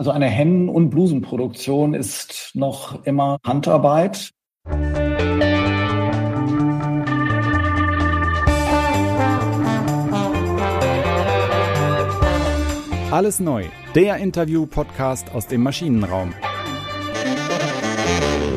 Also 0.00 0.12
eine 0.12 0.28
Hennen- 0.28 0.70
und 0.70 0.88
Blusenproduktion 0.88 1.92
ist 1.92 2.52
noch 2.54 3.04
immer 3.04 3.36
Handarbeit. 3.44 4.30
Alles 13.10 13.40
neu, 13.40 13.66
der 13.94 14.16
Interview-Podcast 14.16 15.34
aus 15.34 15.48
dem 15.48 15.62
Maschinenraum. 15.62 16.32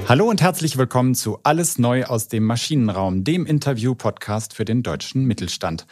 Hallo 0.07 0.29
und 0.29 0.41
herzlich 0.41 0.77
willkommen 0.77 1.13
zu 1.13 1.39
Alles 1.43 1.77
neu 1.77 2.05
aus 2.05 2.29
dem 2.29 2.45
Maschinenraum, 2.45 3.25
dem 3.25 3.45
Interview-Podcast 3.45 4.53
für 4.53 4.63
den 4.63 4.81
deutschen 4.81 5.25
Mittelstand. 5.25 5.87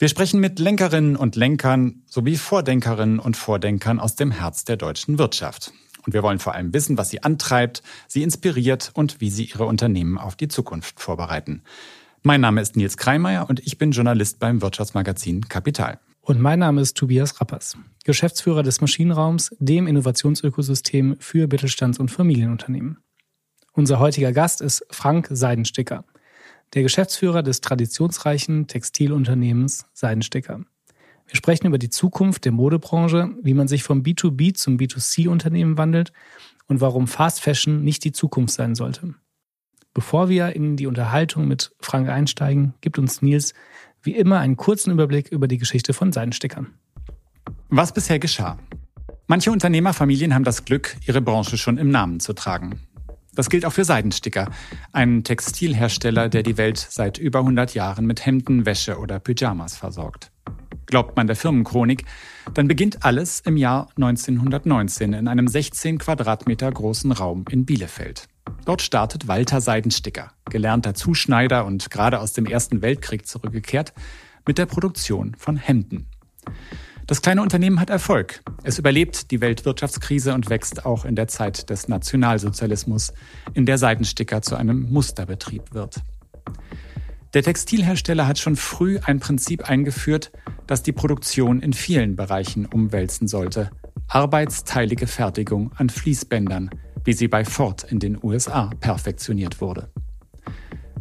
Wir 0.00 0.08
sprechen 0.08 0.38
mit 0.38 0.60
Lenkerinnen 0.60 1.16
und 1.16 1.34
Lenkern 1.34 2.04
sowie 2.06 2.36
Vordenkerinnen 2.36 3.18
und 3.18 3.36
Vordenkern 3.36 3.98
aus 3.98 4.14
dem 4.14 4.30
Herz 4.30 4.64
der 4.64 4.76
deutschen 4.76 5.18
Wirtschaft. 5.18 5.72
Und 6.06 6.12
wir 6.12 6.22
wollen 6.22 6.38
vor 6.38 6.54
allem 6.54 6.72
wissen, 6.72 6.96
was 6.96 7.10
sie 7.10 7.24
antreibt, 7.24 7.82
sie 8.06 8.22
inspiriert 8.22 8.92
und 8.94 9.20
wie 9.20 9.28
sie 9.28 9.46
ihre 9.46 9.66
Unternehmen 9.66 10.16
auf 10.16 10.36
die 10.36 10.46
Zukunft 10.46 11.00
vorbereiten. 11.00 11.62
Mein 12.22 12.40
Name 12.40 12.60
ist 12.60 12.76
Nils 12.76 12.96
Kreimeier 12.96 13.50
und 13.50 13.58
ich 13.66 13.76
bin 13.76 13.90
Journalist 13.90 14.38
beim 14.38 14.62
Wirtschaftsmagazin 14.62 15.48
Kapital. 15.48 15.98
Und 16.20 16.40
mein 16.40 16.60
Name 16.60 16.80
ist 16.80 16.96
Tobias 16.96 17.40
Rappers, 17.40 17.76
Geschäftsführer 18.04 18.62
des 18.62 18.80
Maschinenraums, 18.80 19.50
dem 19.58 19.88
Innovationsökosystem 19.88 21.16
für 21.18 21.48
Mittelstands- 21.48 21.98
und 21.98 22.12
Familienunternehmen. 22.12 22.98
Unser 23.72 23.98
heutiger 23.98 24.30
Gast 24.30 24.60
ist 24.60 24.86
Frank 24.92 25.26
Seidensticker 25.28 26.04
der 26.74 26.82
Geschäftsführer 26.82 27.42
des 27.42 27.60
traditionsreichen 27.60 28.66
Textilunternehmens 28.66 29.86
Seidensticker. 29.92 30.60
Wir 31.26 31.36
sprechen 31.36 31.66
über 31.66 31.78
die 31.78 31.90
Zukunft 31.90 32.44
der 32.44 32.52
Modebranche, 32.52 33.30
wie 33.42 33.54
man 33.54 33.68
sich 33.68 33.82
vom 33.82 34.02
B2B 34.02 34.54
zum 34.54 34.78
B2C-Unternehmen 34.78 35.76
wandelt 35.76 36.12
und 36.66 36.80
warum 36.80 37.06
Fast 37.06 37.40
Fashion 37.40 37.84
nicht 37.84 38.04
die 38.04 38.12
Zukunft 38.12 38.54
sein 38.54 38.74
sollte. 38.74 39.14
Bevor 39.92 40.28
wir 40.28 40.54
in 40.54 40.76
die 40.76 40.86
Unterhaltung 40.86 41.48
mit 41.48 41.72
Frank 41.80 42.08
einsteigen, 42.08 42.74
gibt 42.80 42.98
uns 42.98 43.20
Nils 43.20 43.52
wie 44.02 44.14
immer 44.14 44.38
einen 44.38 44.56
kurzen 44.56 44.92
Überblick 44.92 45.28
über 45.28 45.48
die 45.48 45.58
Geschichte 45.58 45.92
von 45.92 46.12
Seidenstickern. 46.12 46.68
Was 47.68 47.92
bisher 47.92 48.18
geschah? 48.18 48.58
Manche 49.26 49.50
Unternehmerfamilien 49.50 50.34
haben 50.34 50.44
das 50.44 50.64
Glück, 50.64 50.96
ihre 51.06 51.20
Branche 51.20 51.58
schon 51.58 51.76
im 51.76 51.90
Namen 51.90 52.20
zu 52.20 52.32
tragen. 52.32 52.80
Das 53.38 53.50
gilt 53.50 53.64
auch 53.64 53.72
für 53.72 53.84
Seidensticker, 53.84 54.50
einen 54.90 55.22
Textilhersteller, 55.22 56.28
der 56.28 56.42
die 56.42 56.56
Welt 56.56 56.76
seit 56.76 57.18
über 57.18 57.38
100 57.38 57.72
Jahren 57.72 58.04
mit 58.04 58.26
Hemden, 58.26 58.66
Wäsche 58.66 58.98
oder 58.98 59.20
Pyjamas 59.20 59.76
versorgt. 59.76 60.32
Glaubt 60.86 61.16
man 61.16 61.28
der 61.28 61.36
Firmenchronik, 61.36 62.04
dann 62.54 62.66
beginnt 62.66 63.04
alles 63.04 63.38
im 63.38 63.56
Jahr 63.56 63.90
1919 63.94 65.12
in 65.12 65.28
einem 65.28 65.46
16 65.46 65.98
Quadratmeter 65.98 66.72
großen 66.72 67.12
Raum 67.12 67.44
in 67.48 67.64
Bielefeld. 67.64 68.26
Dort 68.64 68.82
startet 68.82 69.28
Walter 69.28 69.60
Seidensticker, 69.60 70.32
gelernter 70.50 70.94
Zuschneider 70.94 71.64
und 71.64 71.92
gerade 71.92 72.18
aus 72.18 72.32
dem 72.32 72.44
Ersten 72.44 72.82
Weltkrieg 72.82 73.24
zurückgekehrt, 73.24 73.92
mit 74.48 74.58
der 74.58 74.66
Produktion 74.66 75.36
von 75.36 75.56
Hemden. 75.56 76.06
Das 77.08 77.22
kleine 77.22 77.40
Unternehmen 77.40 77.80
hat 77.80 77.88
Erfolg. 77.88 78.42
Es 78.64 78.78
überlebt 78.78 79.30
die 79.30 79.40
Weltwirtschaftskrise 79.40 80.34
und 80.34 80.50
wächst 80.50 80.84
auch 80.84 81.06
in 81.06 81.16
der 81.16 81.26
Zeit 81.26 81.70
des 81.70 81.88
Nationalsozialismus, 81.88 83.14
in 83.54 83.64
der 83.64 83.78
Seidensticker 83.78 84.42
zu 84.42 84.56
einem 84.56 84.92
Musterbetrieb 84.92 85.72
wird. 85.72 86.02
Der 87.32 87.42
Textilhersteller 87.42 88.26
hat 88.26 88.38
schon 88.38 88.56
früh 88.56 88.98
ein 89.02 89.20
Prinzip 89.20 89.70
eingeführt, 89.70 90.32
das 90.66 90.82
die 90.82 90.92
Produktion 90.92 91.60
in 91.60 91.72
vielen 91.72 92.14
Bereichen 92.14 92.66
umwälzen 92.66 93.26
sollte. 93.26 93.70
Arbeitsteilige 94.08 95.06
Fertigung 95.06 95.72
an 95.76 95.88
Fließbändern, 95.88 96.68
wie 97.04 97.14
sie 97.14 97.28
bei 97.28 97.46
Ford 97.46 97.90
in 97.90 98.00
den 98.00 98.22
USA 98.22 98.68
perfektioniert 98.80 99.62
wurde. 99.62 99.88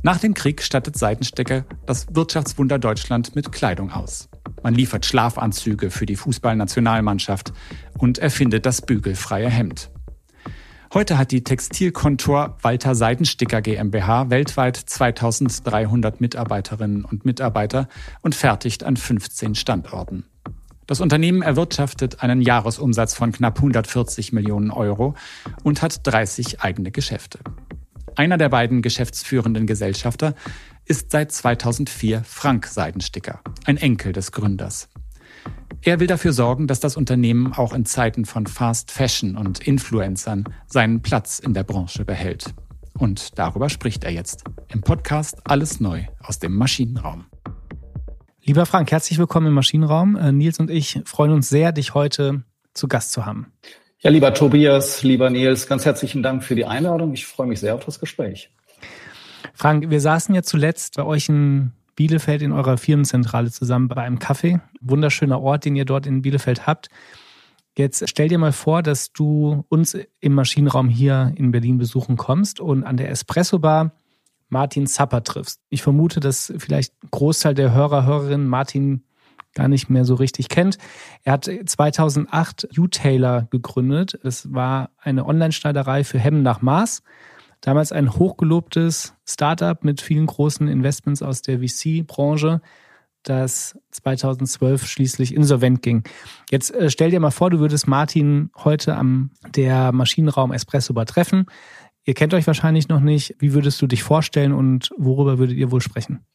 Nach 0.03 0.19
dem 0.19 0.33
Krieg 0.33 0.61
stattet 0.61 0.97
Seitenstecker 0.97 1.65
das 1.85 2.07
Wirtschaftswunder 2.15 2.79
Deutschland 2.79 3.35
mit 3.35 3.51
Kleidung 3.51 3.91
aus. 3.91 4.29
Man 4.67 4.73
liefert 4.73 5.05
Schlafanzüge 5.05 5.89
für 5.89 6.05
die 6.05 6.17
Fußballnationalmannschaft 6.17 7.53
und 7.97 8.17
erfindet 8.17 8.65
das 8.65 8.81
bügelfreie 8.81 9.49
Hemd. 9.49 9.89
Heute 10.93 11.17
hat 11.17 11.31
die 11.31 11.45
Textilkontor 11.45 12.57
Walter 12.61 12.93
Seidensticker 12.93 13.61
GmbH 13.61 14.29
weltweit 14.29 14.75
2300 14.75 16.19
Mitarbeiterinnen 16.19 17.05
und 17.05 17.23
Mitarbeiter 17.23 17.87
und 18.19 18.35
fertigt 18.35 18.83
an 18.83 18.97
15 18.97 19.55
Standorten. 19.55 20.25
Das 20.85 20.99
Unternehmen 20.99 21.43
erwirtschaftet 21.43 22.21
einen 22.21 22.41
Jahresumsatz 22.41 23.13
von 23.13 23.31
knapp 23.31 23.59
140 23.59 24.33
Millionen 24.33 24.71
Euro 24.71 25.15
und 25.63 25.81
hat 25.81 26.05
30 26.05 26.59
eigene 26.59 26.91
Geschäfte. 26.91 27.39
Einer 28.17 28.37
der 28.37 28.49
beiden 28.49 28.81
geschäftsführenden 28.81 29.65
Gesellschafter 29.65 30.33
ist 30.87 31.11
seit 31.11 31.31
2004 31.31 32.23
Frank 32.23 32.65
Seidensticker, 32.65 33.41
ein 33.65 33.77
Enkel 33.77 34.13
des 34.13 34.31
Gründers. 34.31 34.87
Er 35.81 35.99
will 35.99 36.07
dafür 36.07 36.31
sorgen, 36.33 36.67
dass 36.67 36.79
das 36.79 36.95
Unternehmen 36.95 37.53
auch 37.53 37.73
in 37.73 37.85
Zeiten 37.85 38.25
von 38.25 38.47
Fast 38.47 38.91
Fashion 38.91 39.35
und 39.35 39.59
Influencern 39.59 40.45
seinen 40.65 41.01
Platz 41.01 41.39
in 41.39 41.53
der 41.53 41.63
Branche 41.63 42.05
behält. 42.05 42.53
Und 42.97 43.37
darüber 43.37 43.69
spricht 43.69 44.05
er 44.05 44.11
jetzt 44.11 44.45
im 44.69 44.81
Podcast 44.81 45.37
Alles 45.43 45.79
Neu 45.79 46.05
aus 46.21 46.39
dem 46.39 46.55
Maschinenraum. 46.55 47.25
Lieber 48.41 48.65
Frank, 48.65 48.91
herzlich 48.91 49.19
willkommen 49.19 49.47
im 49.47 49.53
Maschinenraum. 49.53 50.15
Äh, 50.15 50.31
Nils 50.31 50.57
und 50.59 50.71
ich 50.71 51.01
freuen 51.05 51.31
uns 51.31 51.49
sehr, 51.49 51.73
dich 51.73 51.93
heute 51.93 52.43
zu 52.73 52.87
Gast 52.87 53.11
zu 53.11 53.25
haben. 53.25 53.51
Ja, 53.99 54.09
lieber 54.09 54.33
Tobias, 54.33 55.03
lieber 55.03 55.29
Nils, 55.29 55.67
ganz 55.67 55.85
herzlichen 55.85 56.23
Dank 56.23 56.43
für 56.43 56.55
die 56.55 56.65
Einladung. 56.65 57.13
Ich 57.13 57.25
freue 57.25 57.47
mich 57.47 57.59
sehr 57.59 57.75
auf 57.75 57.83
das 57.83 57.99
Gespräch. 57.99 58.51
Frank, 59.53 59.89
wir 59.89 60.01
saßen 60.01 60.33
ja 60.35 60.43
zuletzt 60.43 60.95
bei 60.95 61.03
euch 61.03 61.29
in 61.29 61.71
Bielefeld 61.95 62.41
in 62.41 62.51
eurer 62.51 62.77
Firmenzentrale 62.77 63.51
zusammen 63.51 63.87
bei 63.87 64.03
einem 64.03 64.19
Kaffee. 64.19 64.59
Wunderschöner 64.81 65.41
Ort, 65.41 65.65
den 65.65 65.75
ihr 65.75 65.85
dort 65.85 66.05
in 66.05 66.21
Bielefeld 66.21 66.67
habt. 66.67 66.89
Jetzt 67.77 68.07
stell 68.09 68.27
dir 68.27 68.37
mal 68.37 68.51
vor, 68.51 68.81
dass 68.81 69.11
du 69.13 69.65
uns 69.69 69.97
im 70.19 70.33
Maschinenraum 70.33 70.89
hier 70.89 71.33
in 71.35 71.51
Berlin 71.51 71.77
besuchen 71.77 72.17
kommst 72.17 72.59
und 72.59 72.83
an 72.83 72.97
der 72.97 73.09
Espresso 73.11 73.59
Bar 73.59 73.91
Martin 74.49 74.87
Zapper 74.87 75.23
triffst. 75.23 75.61
Ich 75.69 75.81
vermute, 75.81 76.19
dass 76.19 76.53
vielleicht 76.57 76.93
ein 77.03 77.09
Großteil 77.11 77.53
der 77.53 77.73
Hörer, 77.73 78.05
Hörerinnen 78.05 78.47
Martin 78.47 79.03
gar 79.53 79.67
nicht 79.67 79.89
mehr 79.89 80.05
so 80.05 80.15
richtig 80.15 80.49
kennt. 80.49 80.77
Er 81.23 81.33
hat 81.33 81.45
2008 81.45 82.77
U-Tailor 82.77 83.47
gegründet. 83.49 84.17
Es 84.23 84.53
war 84.53 84.91
eine 84.99 85.25
Online-Schneiderei 85.25 86.03
für 86.03 86.19
Hemmen 86.19 86.43
nach 86.43 86.61
Maß. 86.61 87.01
Damals 87.61 87.91
ein 87.91 88.13
hochgelobtes 88.13 89.15
Startup 89.25 89.83
mit 89.83 90.01
vielen 90.01 90.25
großen 90.25 90.67
Investments 90.67 91.21
aus 91.21 91.41
der 91.41 91.59
VC-Branche, 91.59 92.61
das 93.23 93.77
2012 93.91 94.85
schließlich 94.85 95.35
insolvent 95.35 95.81
ging. 95.81 96.03
Jetzt 96.49 96.73
äh, 96.73 96.89
stell 96.89 97.11
dir 97.11 97.19
mal 97.19 97.31
vor, 97.31 97.49
du 97.49 97.59
würdest 97.59 97.87
Martin 97.87 98.51
heute 98.63 98.95
am 98.95 99.31
der 99.55 99.91
Maschinenraum 99.91 100.53
Espresso 100.53 100.93
übertreffen. 100.93 101.45
Ihr 102.05 102.13
kennt 102.13 102.33
euch 102.33 102.47
wahrscheinlich 102.47 102.87
noch 102.87 103.01
nicht. 103.01 103.35
Wie 103.39 103.53
würdest 103.53 103.81
du 103.81 103.87
dich 103.87 104.03
vorstellen 104.03 104.53
und 104.53 104.91
worüber 104.97 105.39
würdet 105.39 105.57
ihr 105.57 105.71
wohl 105.71 105.81
sprechen? 105.81 106.25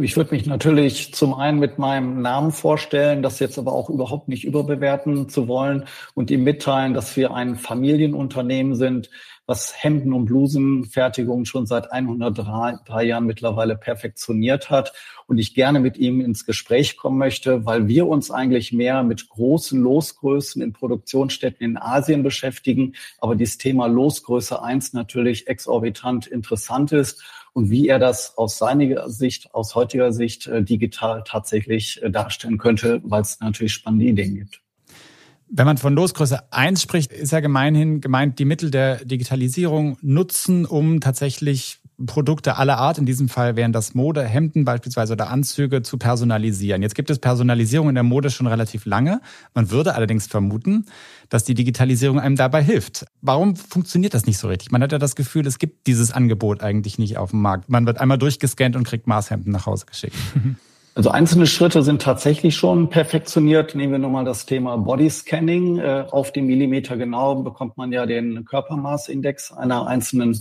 Ich 0.00 0.16
würde 0.16 0.34
mich 0.34 0.46
natürlich 0.46 1.14
zum 1.14 1.34
einen 1.34 1.58
mit 1.58 1.78
meinem 1.78 2.20
Namen 2.20 2.52
vorstellen, 2.52 3.22
das 3.22 3.40
jetzt 3.40 3.58
aber 3.58 3.72
auch 3.72 3.90
überhaupt 3.90 4.28
nicht 4.28 4.44
überbewerten 4.44 5.28
zu 5.28 5.48
wollen 5.48 5.86
und 6.14 6.30
ihm 6.30 6.44
mitteilen, 6.44 6.94
dass 6.94 7.16
wir 7.16 7.32
ein 7.32 7.56
Familienunternehmen 7.56 8.74
sind, 8.74 9.10
was 9.46 9.82
Hemden- 9.82 10.12
und 10.12 10.26
Blusenfertigung 10.26 11.46
schon 11.46 11.66
seit 11.66 11.90
103 11.90 13.02
Jahren 13.02 13.24
mittlerweile 13.24 13.76
perfektioniert 13.76 14.68
hat 14.68 14.92
und 15.26 15.38
ich 15.38 15.54
gerne 15.54 15.80
mit 15.80 15.96
ihm 15.96 16.20
ins 16.20 16.44
Gespräch 16.44 16.98
kommen 16.98 17.16
möchte, 17.16 17.64
weil 17.64 17.88
wir 17.88 18.06
uns 18.06 18.30
eigentlich 18.30 18.74
mehr 18.74 19.02
mit 19.02 19.30
großen 19.30 19.80
Losgrößen 19.80 20.60
in 20.60 20.74
Produktionsstätten 20.74 21.64
in 21.64 21.76
Asien 21.78 22.22
beschäftigen, 22.22 22.92
aber 23.20 23.36
dieses 23.36 23.56
Thema 23.56 23.86
Losgröße 23.86 24.62
1 24.62 24.92
natürlich 24.92 25.48
exorbitant 25.48 26.26
interessant 26.26 26.92
ist 26.92 27.24
und 27.52 27.70
wie 27.70 27.88
er 27.88 27.98
das 27.98 28.36
aus 28.36 28.58
seiner 28.58 29.08
Sicht, 29.08 29.54
aus 29.54 29.74
heutiger 29.74 30.12
Sicht 30.12 30.46
äh, 30.46 30.62
digital 30.62 31.22
tatsächlich 31.26 32.02
äh, 32.02 32.10
darstellen 32.10 32.58
könnte, 32.58 33.00
weil 33.04 33.22
es 33.22 33.40
natürlich 33.40 33.72
spannende 33.72 34.06
Ideen 34.06 34.34
gibt. 34.36 34.60
Wenn 35.50 35.66
man 35.66 35.78
von 35.78 35.94
Losgröße 35.94 36.52
1 36.52 36.82
spricht, 36.82 37.10
ist 37.12 37.32
ja 37.32 37.40
gemeinhin 37.40 38.02
gemeint, 38.02 38.38
die 38.38 38.44
Mittel 38.44 38.70
der 38.70 39.04
Digitalisierung 39.04 39.96
nutzen, 40.02 40.66
um 40.66 41.00
tatsächlich 41.00 41.80
Produkte 42.06 42.56
aller 42.56 42.78
Art, 42.78 42.98
in 42.98 43.06
diesem 43.06 43.28
Fall 43.28 43.56
wären 43.56 43.72
das 43.72 43.94
Mode, 43.94 44.22
Hemden 44.22 44.64
beispielsweise 44.64 45.14
oder 45.14 45.30
Anzüge, 45.30 45.82
zu 45.82 45.98
personalisieren. 45.98 46.82
Jetzt 46.82 46.94
gibt 46.94 47.10
es 47.10 47.18
Personalisierung 47.18 47.88
in 47.88 47.94
der 47.96 48.04
Mode 48.04 48.30
schon 48.30 48.46
relativ 48.46 48.86
lange. 48.86 49.20
Man 49.54 49.70
würde 49.70 49.94
allerdings 49.94 50.26
vermuten, 50.28 50.86
dass 51.28 51.44
die 51.44 51.54
Digitalisierung 51.54 52.20
einem 52.20 52.36
dabei 52.36 52.62
hilft. 52.62 53.04
Warum 53.20 53.56
funktioniert 53.56 54.14
das 54.14 54.26
nicht 54.26 54.38
so 54.38 54.48
richtig? 54.48 54.70
Man 54.70 54.82
hat 54.82 54.92
ja 54.92 54.98
das 54.98 55.16
Gefühl, 55.16 55.46
es 55.46 55.58
gibt 55.58 55.86
dieses 55.86 56.12
Angebot 56.12 56.62
eigentlich 56.62 56.98
nicht 56.98 57.16
auf 57.16 57.30
dem 57.30 57.42
Markt. 57.42 57.68
Man 57.68 57.84
wird 57.86 57.98
einmal 57.98 58.18
durchgescannt 58.18 58.76
und 58.76 58.84
kriegt 58.84 59.06
Maßhemden 59.06 59.52
nach 59.52 59.66
Hause 59.66 59.86
geschickt. 59.86 60.16
Also 60.98 61.10
einzelne 61.10 61.46
Schritte 61.46 61.84
sind 61.84 62.02
tatsächlich 62.02 62.56
schon 62.56 62.90
perfektioniert. 62.90 63.76
Nehmen 63.76 63.92
wir 63.92 63.98
nochmal 64.00 64.24
das 64.24 64.46
Thema 64.46 64.76
Bodyscanning. 64.78 65.78
Äh, 65.78 66.06
auf 66.10 66.32
den 66.32 66.46
Millimeter 66.46 66.96
genau 66.96 67.36
bekommt 67.36 67.76
man 67.76 67.92
ja 67.92 68.04
den 68.04 68.44
Körpermaßindex 68.44 69.52
einer 69.52 69.86
einzelnen 69.86 70.36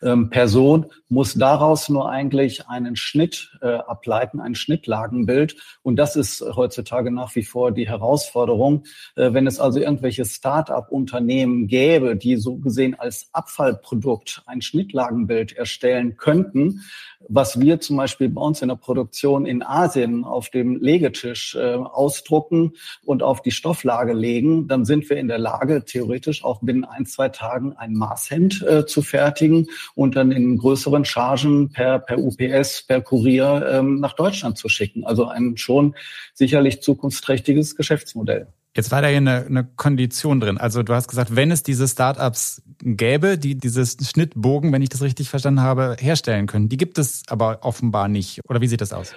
ähm, 0.00 0.30
Person, 0.30 0.86
muss 1.10 1.34
daraus 1.34 1.90
nur 1.90 2.08
eigentlich 2.08 2.66
einen 2.68 2.96
Schnitt 2.96 3.57
äh, 3.60 3.66
ableiten, 3.66 4.40
ein 4.40 4.54
Schnittlagenbild. 4.54 5.56
Und 5.82 5.96
das 5.96 6.16
ist 6.16 6.40
heutzutage 6.40 7.10
nach 7.10 7.34
wie 7.34 7.44
vor 7.44 7.72
die 7.72 7.88
Herausforderung. 7.88 8.84
Äh, 9.16 9.32
wenn 9.32 9.46
es 9.46 9.60
also 9.60 9.80
irgendwelche 9.80 10.24
Start-up-Unternehmen 10.24 11.66
gäbe, 11.66 12.16
die 12.16 12.36
so 12.36 12.56
gesehen 12.56 12.94
als 12.98 13.28
Abfallprodukt 13.32 14.42
ein 14.46 14.62
Schnittlagenbild 14.62 15.56
erstellen 15.56 16.16
könnten, 16.16 16.82
was 17.28 17.60
wir 17.60 17.80
zum 17.80 17.96
Beispiel 17.96 18.28
bei 18.28 18.40
uns 18.40 18.62
in 18.62 18.68
der 18.68 18.76
Produktion 18.76 19.44
in 19.44 19.62
Asien 19.62 20.24
auf 20.24 20.50
dem 20.50 20.76
Legetisch 20.76 21.56
äh, 21.56 21.74
ausdrucken 21.74 22.74
und 23.04 23.22
auf 23.22 23.42
die 23.42 23.50
Stofflage 23.50 24.12
legen, 24.12 24.68
dann 24.68 24.84
sind 24.84 25.10
wir 25.10 25.16
in 25.16 25.28
der 25.28 25.38
Lage, 25.38 25.84
theoretisch 25.84 26.44
auch 26.44 26.60
binnen 26.60 26.84
ein, 26.84 27.06
zwei 27.06 27.28
Tagen 27.28 27.76
ein 27.76 27.94
Maßhemd 27.94 28.62
äh, 28.62 28.86
zu 28.86 29.02
fertigen 29.02 29.66
und 29.94 30.16
dann 30.16 30.30
in 30.30 30.58
größeren 30.58 31.04
Chargen 31.04 31.70
per, 31.70 31.98
per 31.98 32.18
UPS, 32.18 32.84
per 32.84 33.00
Kurier 33.00 33.47
ähm, 33.56 34.00
nach 34.00 34.14
Deutschland 34.14 34.58
zu 34.58 34.68
schicken. 34.68 35.04
Also 35.04 35.26
ein 35.26 35.56
schon 35.56 35.94
sicherlich 36.34 36.82
zukunftsträchtiges 36.82 37.76
Geschäftsmodell. 37.76 38.48
Jetzt 38.76 38.92
war 38.92 39.02
da 39.02 39.08
ja 39.08 39.16
eine, 39.16 39.46
eine 39.46 39.64
Kondition 39.64 40.40
drin. 40.40 40.58
Also 40.58 40.82
du 40.82 40.94
hast 40.94 41.08
gesagt, 41.08 41.34
wenn 41.34 41.50
es 41.50 41.62
diese 41.62 41.88
Startups 41.88 42.62
gäbe, 42.80 43.36
die 43.38 43.56
dieses 43.56 43.96
Schnittbogen, 44.08 44.72
wenn 44.72 44.82
ich 44.82 44.88
das 44.88 45.02
richtig 45.02 45.28
verstanden 45.28 45.62
habe, 45.62 45.96
herstellen 45.98 46.46
können. 46.46 46.68
Die 46.68 46.76
gibt 46.76 46.98
es 46.98 47.22
aber 47.28 47.60
offenbar 47.62 48.08
nicht. 48.08 48.40
Oder 48.48 48.60
wie 48.60 48.68
sieht 48.68 48.80
das 48.80 48.92
aus? 48.92 49.14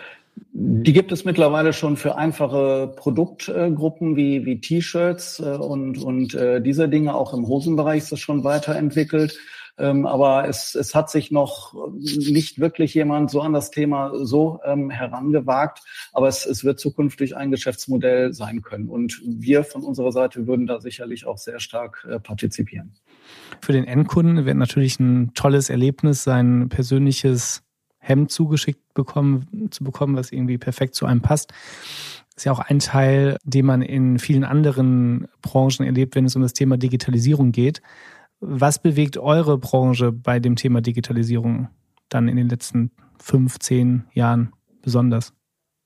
Die 0.54 0.94
gibt 0.94 1.12
es 1.12 1.26
mittlerweile 1.26 1.74
schon 1.74 1.98
für 1.98 2.16
einfache 2.16 2.92
Produktgruppen 2.96 4.16
wie, 4.16 4.46
wie 4.46 4.60
T-Shirts 4.60 5.40
äh, 5.40 5.44
und, 5.44 5.98
und 5.98 6.34
äh, 6.34 6.62
diese 6.62 6.90
Dinge. 6.90 7.14
Auch 7.14 7.34
im 7.34 7.48
Hosenbereich 7.48 8.04
ist 8.04 8.12
das 8.12 8.20
schon 8.20 8.44
weiterentwickelt. 8.44 9.38
Ähm, 9.82 10.06
aber 10.06 10.48
es, 10.48 10.76
es 10.76 10.94
hat 10.94 11.10
sich 11.10 11.32
noch 11.32 11.74
nicht 11.98 12.60
wirklich 12.60 12.94
jemand 12.94 13.32
so 13.32 13.42
an 13.42 13.52
das 13.52 13.72
Thema 13.72 14.12
so 14.14 14.60
ähm, 14.64 14.92
herangewagt. 14.92 15.80
Aber 16.14 16.28
es, 16.28 16.46
es 16.46 16.64
wird 16.64 16.80
zukünftig 16.80 17.36
ein 17.36 17.50
Geschäftsmodell 17.50 18.34
sein 18.34 18.62
können. 18.62 18.90
Und 18.90 19.20
wir 19.26 19.64
von 19.64 19.84
unserer 19.84 20.12
Seite 20.12 20.46
würden 20.46 20.68
da 20.68 20.80
sicherlich 20.80 21.26
auch 21.26 21.40
sehr 21.40 21.60
stark 21.60 22.08
äh, 22.10 22.20
partizipieren. 22.20 22.94
Für 23.62 23.74
den 23.74 23.86
Endkunden 23.86 24.46
wird 24.46 24.58
natürlich 24.58 25.00
ein 25.00 25.34
tolles 25.34 25.70
Erlebnis 25.70 26.24
sein 26.24 26.70
persönliches 26.70 27.64
Hemd 27.98 28.32
zugeschickt 28.32 28.94
bekommen, 28.94 29.70
zu 29.72 29.84
bekommen, 29.84 30.16
was 30.16 30.32
irgendwie 30.32 30.58
perfekt 30.58 30.96
zu 30.96 31.06
einem 31.06 31.22
passt. 31.22 31.54
Ist 32.36 32.46
ja 32.46 32.52
auch 32.52 32.60
ein 32.60 32.80
Teil, 32.80 33.38
den 33.44 33.66
man 33.66 33.82
in 33.82 34.18
vielen 34.20 34.44
anderen 34.44 35.28
Branchen 35.42 35.86
erlebt, 35.86 36.16
wenn 36.16 36.26
es 36.26 36.36
um 36.36 36.42
das 36.42 36.54
Thema 36.54 36.78
Digitalisierung 36.78 37.52
geht. 37.52 37.82
Was 38.44 38.82
bewegt 38.82 39.20
eure 39.20 39.60
Branche 39.60 40.12
bei 40.12 40.40
dem 40.40 40.56
Thema 40.56 40.82
Digitalisierung 40.82 41.70
dann 42.10 42.28
in 42.28 42.38
den 42.38 42.50
letzten 42.50 42.92
fünf, 43.20 43.60
zehn 43.60 44.04
Jahren 44.14 44.52
besonders? 44.82 45.34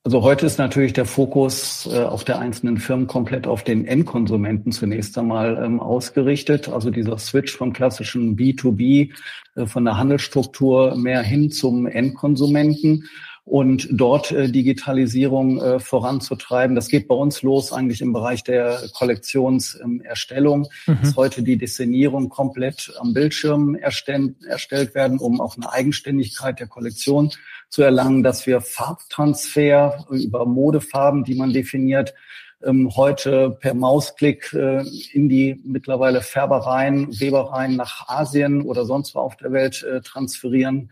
Also 0.05 0.21
heute 0.21 0.45
ist 0.45 0.57
natürlich 0.57 0.93
der 0.93 1.05
Fokus 1.05 1.89
äh, 1.91 2.03
auf 2.03 2.23
der 2.23 2.39
einzelnen 2.39 2.77
Firmen 2.77 3.07
komplett 3.07 3.45
auf 3.45 3.63
den 3.63 3.85
Endkonsumenten 3.85 4.71
zunächst 4.71 5.17
einmal 5.17 5.61
ähm, 5.61 5.81
ausgerichtet. 5.81 6.69
Also 6.69 6.91
dieser 6.91 7.17
Switch 7.17 7.57
vom 7.57 7.73
klassischen 7.73 8.37
B2B, 8.37 9.11
äh, 9.55 9.65
von 9.65 9.83
der 9.83 9.97
Handelsstruktur 9.97 10.95
mehr 10.95 11.23
hin 11.23 11.51
zum 11.51 11.87
Endkonsumenten 11.87 13.09
und 13.45 13.87
dort 13.91 14.31
äh, 14.31 14.49
Digitalisierung 14.49 15.61
äh, 15.61 15.79
voranzutreiben. 15.79 16.75
Das 16.75 16.87
geht 16.87 17.07
bei 17.07 17.13
uns 17.13 17.43
los 17.43 17.71
eigentlich 17.71 18.01
im 18.01 18.11
Bereich 18.11 18.43
der 18.43 18.81
Kollektionserstellung. 18.93 20.67
Ähm, 20.87 20.95
mhm. 20.95 20.99
Dass 21.01 21.15
heute 21.15 21.43
die 21.43 21.57
Designierung 21.57 22.29
komplett 22.29 22.91
am 22.99 23.13
Bildschirm 23.13 23.75
erstell 23.75 24.33
erstellt 24.47 24.95
werden, 24.95 25.19
um 25.19 25.39
auch 25.39 25.57
eine 25.57 25.71
Eigenständigkeit 25.71 26.59
der 26.59 26.67
Kollektion 26.67 27.31
zu 27.69 27.83
erlangen, 27.83 28.23
dass 28.23 28.47
wir 28.47 28.61
Farbtransfer 28.61 30.07
über 30.09 30.45
Modefarben, 30.47 31.23
die 31.23 31.35
man 31.35 31.53
definiert, 31.53 32.15
ähm, 32.63 32.95
heute 32.95 33.51
per 33.59 33.75
Mausklick 33.75 34.53
äh, 34.53 34.83
in 35.11 35.29
die 35.29 35.61
mittlerweile 35.63 36.21
Färbereien, 36.21 37.19
Webereien 37.19 37.75
nach 37.75 38.07
Asien 38.07 38.63
oder 38.63 38.85
sonst 38.85 39.13
wo 39.13 39.19
auf 39.19 39.35
der 39.37 39.51
Welt 39.51 39.83
äh, 39.83 40.01
transferieren 40.01 40.89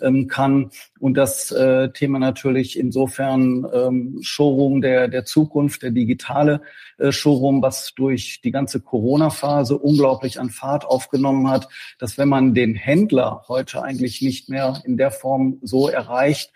ähm, 0.00 0.28
kann. 0.28 0.70
Und 0.98 1.14
das 1.14 1.50
äh, 1.50 1.90
Thema 1.90 2.18
natürlich 2.18 2.78
insofern 2.78 3.66
ähm, 3.72 4.18
Showroom 4.22 4.80
der, 4.80 5.08
der 5.08 5.24
Zukunft, 5.24 5.82
der 5.82 5.90
digitale 5.90 6.62
äh, 6.98 7.12
Showroom, 7.12 7.62
was 7.62 7.94
durch 7.94 8.40
die 8.42 8.50
ganze 8.50 8.80
Corona-Phase 8.80 9.76
unglaublich 9.76 10.40
an 10.40 10.50
Fahrt 10.50 10.84
aufgenommen 10.84 11.48
hat, 11.48 11.68
dass 11.98 12.18
wenn 12.18 12.28
man 12.28 12.54
den 12.54 12.74
Händler 12.74 13.44
heute 13.48 13.82
eigentlich 13.82 14.22
nicht 14.22 14.48
mehr 14.48 14.82
in 14.84 14.96
der 14.96 15.10
Form 15.10 15.58
so 15.62 15.88
erreicht, 15.88 16.52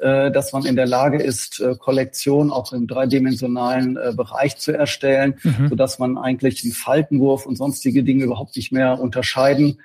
dass 0.00 0.52
man 0.52 0.64
in 0.64 0.76
der 0.76 0.86
Lage 0.86 1.22
ist, 1.22 1.60
äh, 1.60 1.74
Kollektion 1.78 2.50
auch 2.50 2.72
im 2.72 2.86
dreidimensionalen 2.86 3.96
äh, 3.96 4.12
Bereich 4.16 4.56
zu 4.56 4.72
erstellen, 4.72 5.34
mhm. 5.42 5.68
so 5.68 5.74
dass 5.74 5.98
man 5.98 6.16
eigentlich 6.16 6.62
den 6.62 6.72
Faltenwurf 6.72 7.46
und 7.46 7.56
sonstige 7.56 8.02
Dinge 8.02 8.24
überhaupt 8.24 8.56
nicht 8.56 8.72
mehr 8.72 9.00
unterscheiden 9.00 9.80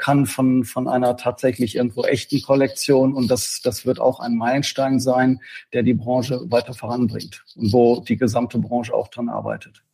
kann 0.00 0.26
von, 0.26 0.64
von 0.64 0.88
einer 0.88 1.16
tatsächlich 1.16 1.76
irgendwo 1.76 2.02
echten 2.02 2.42
Kollektion. 2.42 3.14
Und 3.14 3.30
das, 3.30 3.60
das 3.62 3.86
wird 3.86 4.00
auch 4.00 4.18
ein 4.18 4.34
Meilenstein 4.34 4.98
sein, 4.98 5.38
der 5.72 5.84
die 5.84 5.94
Branche 5.94 6.40
weiter 6.50 6.74
voranbringt 6.74 7.44
und 7.54 7.72
wo 7.72 8.00
die 8.00 8.16
gesamte 8.16 8.58
Branche 8.58 8.92
auch 8.92 9.06
dran 9.06 9.28
arbeitet. 9.28 9.84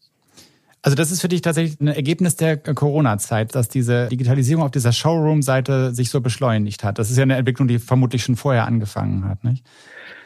Also 0.88 0.96
das 0.96 1.11
ist 1.11 1.20
für 1.20 1.29
dich 1.29 1.43
tatsächlich 1.43 1.79
ein 1.82 1.88
Ergebnis 1.88 2.37
der 2.37 2.56
Corona-Zeit, 2.56 3.55
dass 3.55 3.69
diese 3.69 4.06
Digitalisierung 4.06 4.64
auf 4.64 4.70
dieser 4.70 4.90
Showroom-Seite 4.90 5.94
sich 5.94 6.08
so 6.08 6.23
beschleunigt 6.23 6.82
hat. 6.82 6.99
Das 6.99 7.11
ist 7.11 7.19
ja 7.19 7.25
eine 7.25 7.37
Entwicklung, 7.37 7.69
die 7.69 7.79
vermutlich 7.79 8.23
schon 8.23 8.37
vorher 8.37 8.67
angefangen 8.67 9.29
hat, 9.29 9.44
nicht? 9.44 9.67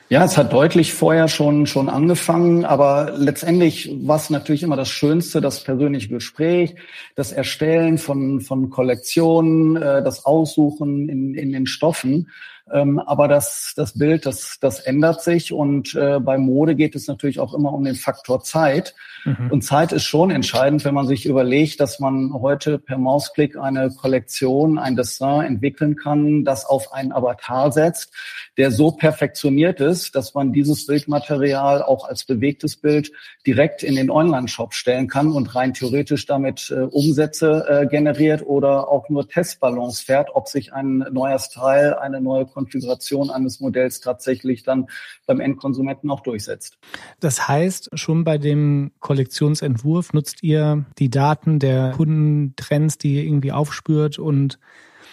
Ja, 0.08 0.24
es 0.24 0.36
hat 0.36 0.52
deutlich 0.52 0.92
vorher 0.92 1.26
schon, 1.26 1.66
schon 1.66 1.88
angefangen, 1.88 2.64
aber 2.64 3.12
letztendlich 3.16 3.90
war 4.02 4.18
es 4.18 4.30
natürlich 4.30 4.62
immer 4.62 4.76
das 4.76 4.88
Schönste, 4.88 5.40
das 5.40 5.64
persönliche 5.64 6.10
Gespräch, 6.10 6.76
das 7.16 7.32
Erstellen 7.32 7.98
von, 7.98 8.40
von 8.40 8.70
Kollektionen, 8.70 9.74
äh, 9.74 10.00
das 10.04 10.24
Aussuchen 10.24 11.08
in, 11.08 11.34
in 11.34 11.50
den 11.50 11.66
Stoffen. 11.66 12.28
Ähm, 12.70 12.98
aber 12.98 13.28
das, 13.28 13.72
das 13.76 13.98
Bild, 13.98 14.26
das, 14.26 14.58
das 14.60 14.78
ändert 14.80 15.22
sich 15.22 15.52
und 15.52 15.94
äh, 15.94 16.20
bei 16.20 16.38
Mode 16.38 16.74
geht 16.74 16.94
es 16.94 17.08
natürlich 17.08 17.40
auch 17.40 17.54
immer 17.54 17.72
um 17.72 17.84
den 17.84 17.94
Faktor 17.94 18.42
Zeit. 18.42 18.94
Mhm. 19.24 19.50
Und 19.50 19.62
Zeit 19.62 19.92
ist 19.92 20.04
schon 20.04 20.30
entscheidend, 20.30 20.84
wenn 20.84 20.94
man 20.94 21.06
sich 21.06 21.26
überlegt, 21.26 21.80
dass 21.80 21.98
man 21.98 22.32
heute 22.32 22.78
per 22.78 22.98
Mausklick 22.98 23.56
eine 23.56 23.90
Kollektion, 23.90 24.78
ein 24.78 24.96
Dessin 24.96 25.42
entwickeln 25.42 25.96
kann, 25.96 26.44
das 26.44 26.64
auf 26.64 26.92
einen 26.92 27.12
Avatar 27.12 27.72
setzt, 27.72 28.14
der 28.58 28.70
so 28.70 28.90
perfektioniert 28.90 29.80
ist, 29.80 30.14
dass 30.14 30.34
man 30.34 30.52
dieses 30.52 30.86
Bildmaterial 30.86 31.82
auch 31.82 32.06
als 32.06 32.24
bewegtes 32.24 32.76
Bild 32.76 33.10
direkt 33.46 33.82
in 33.82 33.96
den 33.96 34.10
Online-Shop 34.10 34.74
stellen 34.74 35.08
kann 35.08 35.32
und 35.32 35.54
rein 35.54 35.72
theoretisch 35.72 36.26
damit 36.26 36.70
äh, 36.70 36.82
Umsätze 36.82 37.64
äh, 37.68 37.86
generiert 37.86 38.44
oder 38.44 38.88
auch 38.88 39.08
nur 39.08 39.26
Testballons 39.28 40.00
fährt, 40.00 40.30
ob 40.34 40.48
sich 40.48 40.72
ein 40.72 40.98
neuer 41.10 41.38
Style, 41.38 42.00
eine 42.00 42.20
neue 42.20 42.46
Konfiguration 42.46 43.30
eines 43.30 43.60
Modells 43.60 44.00
tatsächlich 44.00 44.62
dann 44.62 44.88
beim 45.26 45.40
Endkonsumenten 45.40 46.10
auch 46.10 46.20
durchsetzt. 46.20 46.78
Das 47.20 47.48
heißt, 47.48 47.90
schon 47.94 48.24
bei 48.24 48.36
dem 48.36 48.92
Kollektionsentwurf 49.00 50.12
nutzt 50.12 50.42
ihr 50.42 50.84
die 50.98 51.10
Daten 51.10 51.58
der 51.58 51.92
Kundentrends, 51.96 52.98
die 52.98 53.14
ihr 53.14 53.24
irgendwie 53.24 53.52
aufspürt 53.52 54.18
und 54.18 54.58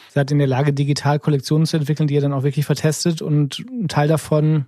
seid 0.10 0.32
in 0.32 0.39
der 0.39 0.48
Lage, 0.48 0.74
digital 0.74 1.20
Kollektionen 1.20 1.66
zu 1.66 1.78
entwickeln, 1.78 2.08
die 2.08 2.16
ihr 2.16 2.22
dann 2.22 2.34
auch 2.34 2.44
wirklich 2.44 2.66
vertestet 2.66 3.22
und 3.22 3.60
ein 3.70 3.88
Teil 3.88 4.08
davon 4.08 4.66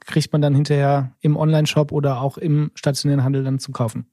kriegt 0.00 0.32
man 0.32 0.42
dann 0.42 0.54
hinterher 0.54 1.12
im 1.20 1.36
Online-Shop 1.36 1.90
oder 1.92 2.20
auch 2.20 2.38
im 2.38 2.70
stationären 2.74 3.24
Handel 3.24 3.44
dann 3.44 3.58
zu 3.58 3.72
kaufen. 3.72 4.06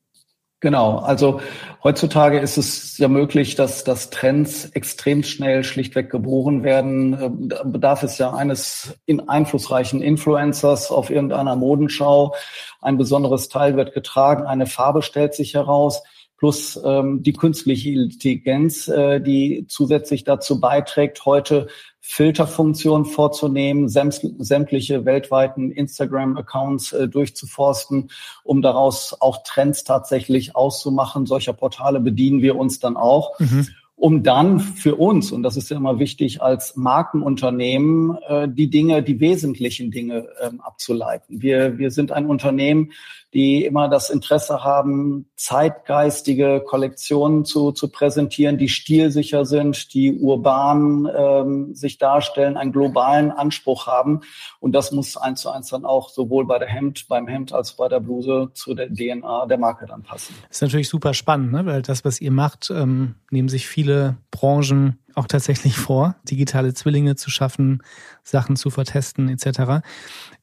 Genau, 0.63 0.99
also 0.99 1.41
heutzutage 1.83 2.39
ist 2.39 2.55
es 2.55 2.97
ja 2.97 3.09
möglich, 3.09 3.55
dass, 3.55 3.83
dass 3.83 4.11
Trends 4.11 4.63
extrem 4.67 5.21
schnell 5.23 5.65
schlichtweg 5.65 6.09
geboren 6.09 6.63
werden. 6.63 7.17
Ähm, 7.21 7.49
da 7.49 7.63
bedarf 7.63 8.01
es 8.03 8.17
ja 8.17 8.33
eines 8.33 8.97
in 9.05 9.27
einflussreichen 9.27 10.01
Influencers 10.01 10.89
auf 10.89 11.09
irgendeiner 11.09 11.57
Modenschau. 11.57 12.33
Ein 12.79 12.97
besonderes 12.97 13.49
Teil 13.49 13.75
wird 13.75 13.93
getragen, 13.93 14.45
eine 14.45 14.65
Farbe 14.65 15.01
stellt 15.01 15.33
sich 15.33 15.53
heraus 15.53 16.01
plus 16.43 16.77
ähm, 16.83 17.23
die 17.23 17.31
künstliche 17.31 17.91
Intelligenz, 17.91 18.89
äh, 18.89 19.21
die 19.21 19.63
zusätzlich 19.69 20.25
dazu 20.25 20.59
beiträgt, 20.59 21.25
heute 21.25 21.67
Filterfunktionen 22.01 23.05
vorzunehmen, 23.05 23.87
sämtliche 23.87 25.05
weltweiten 25.05 25.71
Instagram-Accounts 25.71 26.91
äh, 26.91 27.07
durchzuforsten, 27.07 28.09
um 28.43 28.61
daraus 28.61 29.15
auch 29.21 29.43
Trends 29.43 29.85
tatsächlich 29.85 30.53
auszumachen. 30.53 31.25
Solcher 31.27 31.53
Portale 31.53 32.01
bedienen 32.01 32.41
wir 32.41 32.57
uns 32.57 32.81
dann 32.81 32.97
auch. 32.97 33.39
Mhm. 33.39 33.69
um 33.95 34.21
dann 34.21 34.59
für 34.59 34.95
uns, 34.95 35.31
und 35.31 35.43
das 35.43 35.55
ist 35.55 35.69
ja 35.69 35.77
immer 35.77 35.97
wichtig, 35.97 36.41
als 36.41 36.75
Markenunternehmen 36.75 38.17
äh, 38.27 38.49
die 38.49 38.69
Dinge, 38.69 39.01
die 39.01 39.21
wesentlichen 39.21 39.91
Dinge 39.91 40.27
ähm, 40.41 40.59
abzuleiten. 40.59 41.41
Wir, 41.41 41.77
wir 41.77 41.89
sind 41.89 42.11
ein 42.11 42.25
Unternehmen, 42.25 42.91
die 43.33 43.65
immer 43.65 43.89
das 43.89 44.09
Interesse 44.09 44.63
haben, 44.63 45.29
zeitgeistige 45.35 46.63
Kollektionen 46.65 47.45
zu, 47.45 47.71
zu 47.71 47.89
präsentieren, 47.89 48.57
die 48.57 48.69
stilsicher 48.69 49.45
sind, 49.45 49.93
die 49.93 50.13
urban 50.19 51.09
ähm, 51.15 51.75
sich 51.75 51.97
darstellen, 51.97 52.57
einen 52.57 52.71
globalen 52.71 53.31
Anspruch 53.31 53.87
haben. 53.87 54.21
Und 54.59 54.73
das 54.73 54.91
muss 54.91 55.17
eins 55.17 55.41
zu 55.41 55.49
eins 55.49 55.69
dann 55.69 55.85
auch 55.85 56.09
sowohl 56.09 56.45
bei 56.45 56.59
der 56.59 56.67
Hemd, 56.67 57.07
beim 57.07 57.27
Hemd 57.27 57.53
als 57.53 57.73
bei 57.73 57.87
der 57.87 57.99
Bluse 57.99 58.51
zu 58.53 58.73
der 58.73 58.89
DNA 58.93 59.47
der 59.47 59.57
Marke 59.57 59.85
dann 59.85 60.03
passen. 60.03 60.35
Das 60.47 60.57
ist 60.57 60.61
natürlich 60.61 60.89
super 60.89 61.13
spannend, 61.13 61.51
ne? 61.51 61.65
weil 61.65 61.81
das, 61.81 62.05
was 62.05 62.21
ihr 62.21 62.31
macht, 62.31 62.69
ähm, 62.69 63.15
nehmen 63.31 63.49
sich 63.49 63.67
viele 63.67 64.17
Branchen 64.31 64.99
auch 65.15 65.27
tatsächlich 65.27 65.77
vor, 65.77 66.15
digitale 66.29 66.73
Zwillinge 66.73 67.15
zu 67.15 67.29
schaffen, 67.29 67.81
Sachen 68.23 68.55
zu 68.55 68.69
vertesten 68.69 69.29
etc. 69.29 69.85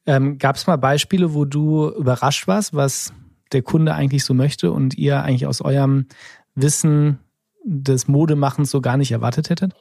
Ähm, 0.05 0.37
Gab 0.37 0.55
es 0.55 0.67
mal 0.67 0.77
Beispiele, 0.77 1.33
wo 1.33 1.45
du 1.45 1.89
überrascht 1.89 2.47
warst, 2.47 2.73
was 2.73 3.13
der 3.51 3.61
Kunde 3.61 3.93
eigentlich 3.93 4.23
so 4.23 4.33
möchte 4.33 4.71
und 4.71 4.97
ihr 4.97 5.21
eigentlich 5.23 5.45
aus 5.45 5.61
eurem 5.61 6.07
Wissen 6.55 7.19
des 7.63 8.07
Modemachens 8.07 8.71
so 8.71 8.81
gar 8.81 8.97
nicht 8.97 9.11
erwartet 9.11 9.49
hättet? 9.49 9.73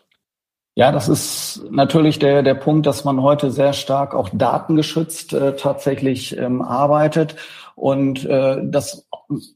Ja, 0.77 0.93
das 0.93 1.09
ist 1.09 1.65
natürlich 1.71 2.19
der, 2.19 2.43
der 2.43 2.55
Punkt, 2.55 2.87
dass 2.87 3.05
man 3.05 3.23
heute 3.23 3.51
sehr 3.51 3.73
stark 3.73 4.15
auch 4.15 4.29
datengeschützt 4.33 5.33
äh, 5.33 5.57
tatsächlich 5.57 6.37
ähm, 6.39 6.63
arbeitet 6.63 7.37
und 7.75 8.25
äh, 8.25 8.59
das 8.63 9.09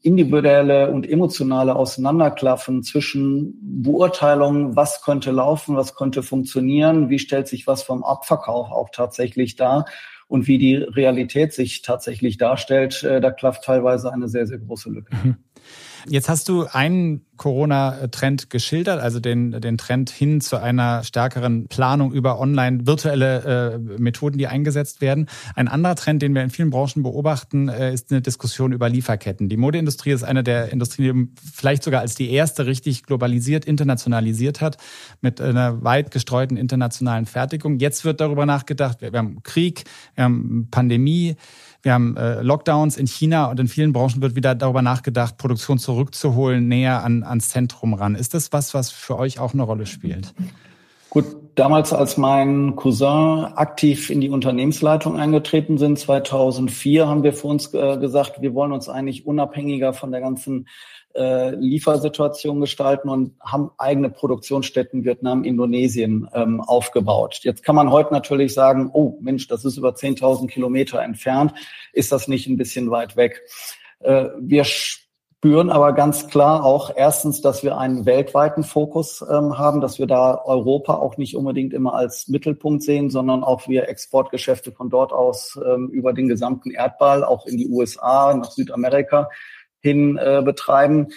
individuelle 0.02 0.90
und 0.90 1.09
emotionale 1.09 1.76
Auseinanderklaffen 1.76 2.83
zwischen 2.83 3.59
Beurteilung, 3.61 4.76
was 4.76 5.02
könnte 5.02 5.30
laufen, 5.30 5.76
was 5.76 5.94
könnte 5.94 6.23
funktionieren, 6.23 7.11
wie 7.11 7.18
stellt 7.18 7.49
sich 7.49 7.66
was 7.66 7.83
vom 7.83 8.02
Abverkauf 8.02 8.71
auch 8.71 8.90
tatsächlich 8.90 9.56
dar 9.56 9.87
und 10.26 10.47
wie 10.47 10.59
die 10.59 10.76
Realität 10.76 11.52
sich 11.52 11.83
tatsächlich 11.83 12.38
darstellt, 12.38 13.02
äh, 13.02 13.21
da 13.21 13.30
klafft 13.30 13.64
teilweise 13.64 14.12
eine 14.12 14.28
sehr, 14.28 14.47
sehr 14.47 14.59
große 14.59 14.90
Lücke. 14.90 15.14
Mhm. 15.23 15.37
Jetzt 16.09 16.28
hast 16.28 16.49
du 16.49 16.66
einen 16.71 17.25
Corona-Trend 17.44 18.48
geschildert, 18.48 19.02
also 19.02 19.20
den, 19.20 19.60
den 19.60 19.76
Trend 19.76 20.08
hin 20.08 20.40
zu 20.40 20.56
einer 20.56 21.04
stärkeren 21.04 21.68
Planung 21.68 22.10
über 22.10 22.40
online 22.40 22.86
virtuelle 22.86 23.74
äh, 23.74 24.00
Methoden, 24.00 24.38
die 24.38 24.46
eingesetzt 24.46 25.02
werden. 25.02 25.26
Ein 25.54 25.68
anderer 25.68 25.94
Trend, 25.94 26.22
den 26.22 26.34
wir 26.34 26.40
in 26.40 26.48
vielen 26.48 26.70
Branchen 26.70 27.02
beobachten, 27.02 27.68
äh, 27.68 27.92
ist 27.92 28.10
eine 28.10 28.22
Diskussion 28.22 28.72
über 28.72 28.88
Lieferketten. 28.88 29.50
Die 29.50 29.58
Modeindustrie 29.58 30.12
ist 30.12 30.22
eine 30.22 30.42
der 30.42 30.72
Industrien, 30.72 31.34
die 31.34 31.50
vielleicht 31.52 31.82
sogar 31.82 32.00
als 32.00 32.14
die 32.14 32.30
erste 32.30 32.64
richtig 32.64 33.02
globalisiert, 33.02 33.66
internationalisiert 33.66 34.62
hat, 34.62 34.78
mit 35.20 35.38
einer 35.42 35.84
weit 35.84 36.12
gestreuten 36.12 36.56
internationalen 36.56 37.26
Fertigung. 37.26 37.78
Jetzt 37.78 38.06
wird 38.06 38.22
darüber 38.22 38.46
nachgedacht, 38.46 39.02
wir, 39.02 39.12
wir 39.12 39.18
haben 39.18 39.42
Krieg, 39.42 39.84
wir 40.14 40.24
haben 40.24 40.68
Pandemie, 40.70 41.36
wir 41.84 41.92
haben 41.92 42.16
äh, 42.16 42.40
Lockdowns 42.40 42.96
in 42.96 43.06
China 43.06 43.50
und 43.50 43.60
in 43.60 43.68
vielen 43.68 43.92
Branchen 43.92 44.22
wird 44.22 44.34
wieder 44.34 44.54
darüber 44.54 44.80
nachgedacht, 44.80 45.36
Produktion 45.36 45.78
zurückzuholen, 45.78 46.66
näher 46.66 47.04
an, 47.04 47.22
ans 47.34 47.48
Zentrum 47.48 47.94
ran. 47.94 48.14
Ist 48.14 48.34
das 48.34 48.52
was, 48.52 48.74
was 48.74 48.90
für 48.90 49.18
euch 49.18 49.38
auch 49.38 49.52
eine 49.52 49.62
Rolle 49.62 49.86
spielt? 49.86 50.34
Gut, 51.10 51.26
damals, 51.54 51.92
als 51.92 52.16
mein 52.16 52.74
Cousin 52.74 53.44
aktiv 53.54 54.10
in 54.10 54.20
die 54.20 54.30
Unternehmensleitung 54.30 55.16
eingetreten 55.16 55.78
sind, 55.78 55.98
2004, 55.98 57.06
haben 57.06 57.22
wir 57.22 57.32
für 57.32 57.46
uns 57.46 57.72
äh, 57.72 57.98
gesagt, 57.98 58.42
wir 58.42 58.54
wollen 58.54 58.72
uns 58.72 58.88
eigentlich 58.88 59.24
unabhängiger 59.24 59.92
von 59.92 60.10
der 60.10 60.20
ganzen 60.20 60.66
äh, 61.14 61.54
Liefersituation 61.54 62.60
gestalten 62.60 63.08
und 63.08 63.34
haben 63.40 63.70
eigene 63.78 64.10
Produktionsstätten 64.10 65.04
Vietnam, 65.04 65.44
Indonesien 65.44 66.28
ähm, 66.34 66.60
aufgebaut. 66.60 67.40
Jetzt 67.42 67.62
kann 67.62 67.76
man 67.76 67.92
heute 67.92 68.12
natürlich 68.12 68.52
sagen, 68.52 68.90
oh 68.92 69.16
Mensch, 69.20 69.46
das 69.46 69.64
ist 69.64 69.76
über 69.76 69.90
10.000 69.90 70.48
Kilometer 70.48 71.00
entfernt. 71.00 71.54
Ist 71.92 72.10
das 72.10 72.26
nicht 72.26 72.48
ein 72.48 72.56
bisschen 72.56 72.90
weit 72.90 73.16
weg? 73.16 73.42
Äh, 74.00 74.30
wir 74.40 74.64
spüren 75.44 75.68
aber 75.68 75.92
ganz 75.92 76.28
klar 76.28 76.64
auch 76.64 76.90
erstens, 76.96 77.42
dass 77.42 77.62
wir 77.62 77.76
einen 77.76 78.06
weltweiten 78.06 78.64
Fokus 78.64 79.20
ähm, 79.20 79.58
haben, 79.58 79.82
dass 79.82 79.98
wir 79.98 80.06
da 80.06 80.42
Europa 80.42 80.94
auch 80.94 81.18
nicht 81.18 81.36
unbedingt 81.36 81.74
immer 81.74 81.92
als 81.92 82.28
Mittelpunkt 82.28 82.82
sehen, 82.82 83.10
sondern 83.10 83.44
auch 83.44 83.68
wir 83.68 83.86
Exportgeschäfte 83.86 84.72
von 84.72 84.88
dort 84.88 85.12
aus 85.12 85.60
ähm, 85.62 85.90
über 85.90 86.14
den 86.14 86.28
gesamten 86.28 86.70
Erdball, 86.70 87.24
auch 87.24 87.44
in 87.44 87.58
die 87.58 87.68
USA, 87.68 88.32
nach 88.34 88.52
Südamerika 88.52 89.28
hin 89.80 90.16
äh, 90.16 90.40
betreiben. 90.42 91.08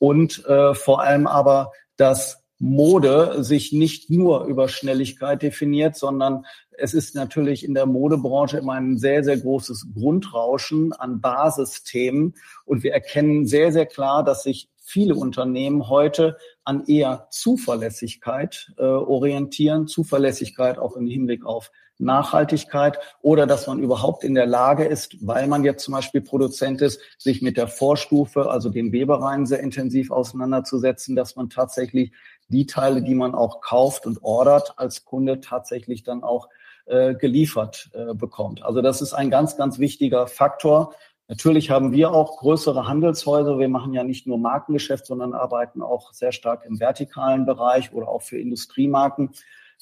Und 0.00 0.46
äh, 0.46 0.72
vor 0.72 1.02
allem 1.02 1.26
aber, 1.26 1.72
dass 1.98 2.42
Mode 2.58 3.42
sich 3.42 3.72
nicht 3.72 4.10
nur 4.10 4.44
über 4.44 4.68
Schnelligkeit 4.68 5.42
definiert, 5.42 5.96
sondern 5.96 6.44
es 6.70 6.94
ist 6.94 7.14
natürlich 7.14 7.64
in 7.64 7.74
der 7.74 7.86
Modebranche 7.86 8.58
immer 8.58 8.74
ein 8.74 8.96
sehr, 8.96 9.24
sehr 9.24 9.38
großes 9.38 9.88
Grundrauschen 9.94 10.92
an 10.92 11.20
Basisthemen. 11.20 12.34
Und 12.64 12.82
wir 12.82 12.92
erkennen 12.92 13.46
sehr, 13.46 13.72
sehr 13.72 13.86
klar, 13.86 14.24
dass 14.24 14.42
sich 14.42 14.68
viele 14.84 15.14
Unternehmen 15.14 15.88
heute 15.88 16.36
an 16.62 16.84
eher 16.86 17.26
Zuverlässigkeit 17.30 18.72
äh, 18.76 18.82
orientieren, 18.82 19.86
Zuverlässigkeit 19.86 20.78
auch 20.78 20.94
im 20.96 21.06
Hinblick 21.06 21.44
auf 21.44 21.72
Nachhaltigkeit 21.98 22.98
oder 23.22 23.46
dass 23.46 23.66
man 23.66 23.78
überhaupt 23.78 24.24
in 24.24 24.34
der 24.34 24.46
Lage 24.46 24.84
ist, 24.84 25.16
weil 25.26 25.46
man 25.46 25.64
jetzt 25.64 25.84
zum 25.84 25.94
Beispiel 25.94 26.20
Produzent 26.20 26.82
ist, 26.82 27.00
sich 27.18 27.40
mit 27.40 27.56
der 27.56 27.68
Vorstufe, 27.68 28.50
also 28.50 28.68
den 28.68 28.92
Webereien 28.92 29.46
sehr 29.46 29.60
intensiv 29.60 30.10
auseinanderzusetzen, 30.10 31.16
dass 31.16 31.36
man 31.36 31.50
tatsächlich 31.50 32.12
die 32.48 32.66
Teile, 32.66 33.02
die 33.02 33.14
man 33.14 33.34
auch 33.34 33.60
kauft 33.60 34.06
und 34.06 34.22
ordert, 34.22 34.74
als 34.76 35.04
Kunde 35.04 35.40
tatsächlich 35.40 36.02
dann 36.02 36.22
auch 36.22 36.48
äh, 36.86 37.14
geliefert 37.14 37.90
äh, 37.94 38.12
bekommt. 38.12 38.62
Also 38.62 38.82
das 38.82 39.00
ist 39.00 39.14
ein 39.14 39.30
ganz, 39.30 39.56
ganz 39.56 39.78
wichtiger 39.78 40.26
Faktor. 40.26 40.94
Natürlich 41.26 41.70
haben 41.70 41.92
wir 41.92 42.12
auch 42.12 42.38
größere 42.38 42.86
Handelshäuser. 42.86 43.58
Wir 43.58 43.68
machen 43.68 43.94
ja 43.94 44.04
nicht 44.04 44.26
nur 44.26 44.38
Markengeschäft, 44.38 45.06
sondern 45.06 45.32
arbeiten 45.32 45.80
auch 45.80 46.12
sehr 46.12 46.32
stark 46.32 46.64
im 46.66 46.80
vertikalen 46.80 47.46
Bereich 47.46 47.92
oder 47.94 48.08
auch 48.08 48.22
für 48.22 48.38
Industriemarken. 48.38 49.30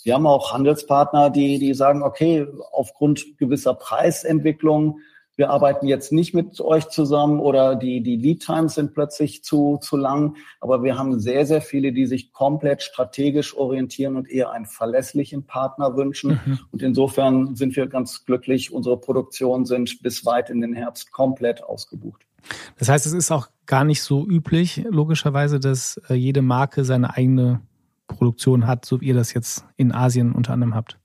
Wir 0.04 0.14
haben 0.14 0.26
auch 0.26 0.52
Handelspartner, 0.52 1.30
die, 1.30 1.58
die 1.58 1.74
sagen, 1.74 2.02
okay, 2.02 2.46
aufgrund 2.70 3.38
gewisser 3.38 3.74
Preisentwicklung, 3.74 5.00
wir 5.36 5.50
arbeiten 5.50 5.86
jetzt 5.86 6.12
nicht 6.12 6.34
mit 6.34 6.60
euch 6.60 6.88
zusammen 6.88 7.40
oder 7.40 7.74
die, 7.74 8.02
die 8.02 8.16
Lead 8.16 8.44
Times 8.44 8.74
sind 8.74 8.92
plötzlich 8.92 9.42
zu, 9.42 9.78
zu 9.80 9.96
lang. 9.96 10.36
Aber 10.60 10.82
wir 10.82 10.98
haben 10.98 11.20
sehr, 11.20 11.46
sehr 11.46 11.62
viele, 11.62 11.92
die 11.92 12.06
sich 12.06 12.32
komplett 12.32 12.82
strategisch 12.82 13.56
orientieren 13.56 14.16
und 14.16 14.28
eher 14.28 14.50
einen 14.52 14.66
verlässlichen 14.66 15.44
Partner 15.44 15.96
wünschen. 15.96 16.40
Mhm. 16.44 16.58
Und 16.70 16.82
insofern 16.82 17.56
sind 17.56 17.76
wir 17.76 17.86
ganz 17.86 18.24
glücklich. 18.26 18.72
Unsere 18.72 18.98
Produktionen 18.98 19.64
sind 19.64 20.02
bis 20.02 20.26
weit 20.26 20.50
in 20.50 20.60
den 20.60 20.74
Herbst 20.74 21.12
komplett 21.12 21.64
ausgebucht. 21.64 22.26
Das 22.78 22.88
heißt, 22.88 23.06
es 23.06 23.12
ist 23.12 23.30
auch 23.30 23.48
gar 23.66 23.84
nicht 23.84 24.02
so 24.02 24.26
üblich, 24.26 24.84
logischerweise, 24.88 25.60
dass 25.60 26.00
äh, 26.08 26.14
jede 26.14 26.42
Marke 26.42 26.84
seine 26.84 27.16
eigene 27.16 27.62
Produktion 28.06 28.66
hat, 28.66 28.84
so 28.84 29.00
wie 29.00 29.06
ihr 29.06 29.14
das 29.14 29.32
jetzt 29.32 29.64
in 29.76 29.92
Asien 29.92 30.32
unter 30.32 30.52
anderem 30.52 30.74
habt? 30.74 30.98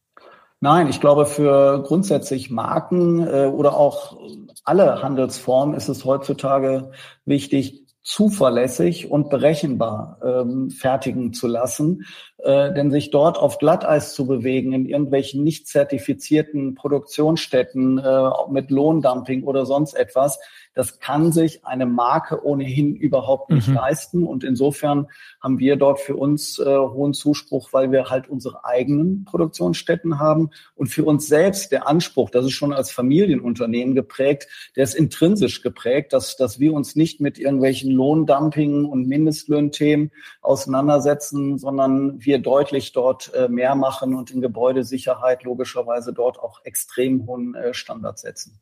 Nein, 0.59 0.87
ich 0.87 0.99
glaube, 0.99 1.27
für 1.27 1.83
grundsätzlich 1.83 2.49
Marken 2.49 3.25
äh, 3.27 3.45
oder 3.45 3.77
auch 3.77 4.17
alle 4.63 5.03
Handelsformen 5.03 5.75
ist 5.75 5.87
es 5.87 6.03
heutzutage 6.03 6.91
wichtig, 7.25 7.86
zuverlässig 8.07 9.11
und 9.11 9.29
berechenbar 9.29 10.17
ähm, 10.23 10.69
fertigen 10.69 11.33
zu 11.33 11.45
lassen. 11.45 12.05
Äh, 12.37 12.73
denn 12.73 12.89
sich 12.89 13.11
dort 13.11 13.37
auf 13.37 13.57
Glatteis 13.57 14.13
zu 14.13 14.25
bewegen, 14.25 14.71
in 14.71 14.85
irgendwelchen 14.85 15.43
nicht 15.43 15.67
zertifizierten 15.67 16.73
Produktionsstätten 16.73 17.97
äh, 17.97 18.29
mit 18.49 18.71
Lohndumping 18.71 19.43
oder 19.43 19.65
sonst 19.65 19.93
etwas, 19.93 20.39
das 20.77 20.99
kann 20.99 21.31
sich 21.31 21.65
eine 21.65 21.87
Marke 21.87 22.45
ohnehin 22.45 22.95
überhaupt 22.95 23.49
nicht 23.49 23.67
mhm. 23.67 23.73
leisten. 23.73 24.23
Und 24.23 24.43
insofern 24.43 25.07
haben 25.41 25.57
wir 25.57 25.75
dort 25.75 25.99
für 25.99 26.15
uns 26.15 26.59
äh, 26.59 26.77
hohen 26.77 27.15
Zuspruch, 27.15 27.73
weil 27.73 27.91
wir 27.91 28.11
halt 28.11 28.29
unsere 28.29 28.63
eigenen 28.63 29.25
Produktionsstätten 29.25 30.19
haben 30.19 30.51
und 30.75 30.87
für 30.87 31.03
uns 31.03 31.27
selbst 31.27 31.71
der 31.71 31.87
Anspruch, 31.87 32.29
das 32.29 32.45
ist 32.45 32.51
schon 32.51 32.71
als 32.71 32.91
Familienunternehmen 32.91 33.95
geprägt, 33.95 34.47
der 34.75 34.83
ist 34.83 34.93
intrinsisch 34.93 35.63
geprägt, 35.63 36.13
dass, 36.13 36.37
dass 36.37 36.59
wir 36.59 36.73
uns 36.73 36.95
nicht 36.95 37.19
mit 37.19 37.39
irgendwelchen 37.39 37.96
Lohndumping 37.97 38.85
und 38.85 39.07
Mindestlöhnthemen 39.07 40.11
auseinandersetzen, 40.41 41.57
sondern 41.57 42.23
wir 42.23 42.39
deutlich 42.39 42.93
dort 42.93 43.33
äh, 43.33 43.49
mehr 43.49 43.75
machen 43.75 44.15
und 44.15 44.31
in 44.31 44.39
Gebäudesicherheit 44.41 45.43
logischerweise 45.43 46.13
dort 46.13 46.39
auch 46.39 46.61
extrem 46.63 47.27
hohen 47.27 47.55
äh, 47.55 47.73
Standards 47.73 48.21
setzen. 48.21 48.59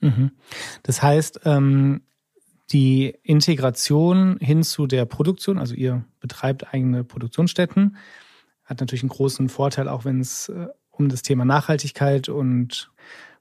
Mhm. 0.00 0.32
Das 0.82 1.02
heißt, 1.02 1.40
ähm, 1.44 2.02
die 2.72 3.16
Integration 3.22 4.38
hin 4.40 4.62
zu 4.62 4.86
der 4.86 5.04
Produktion, 5.04 5.58
also 5.58 5.74
ihr 5.74 6.04
betreibt 6.20 6.74
eigene 6.74 7.04
Produktionsstätten, 7.04 7.96
hat 8.64 8.80
natürlich 8.80 9.02
einen 9.02 9.10
großen 9.10 9.48
Vorteil, 9.48 9.88
auch 9.88 10.04
wenn 10.04 10.20
es 10.20 10.48
äh, 10.48 10.66
um 10.90 11.08
das 11.08 11.22
Thema 11.22 11.44
Nachhaltigkeit 11.44 12.28
und 12.28 12.90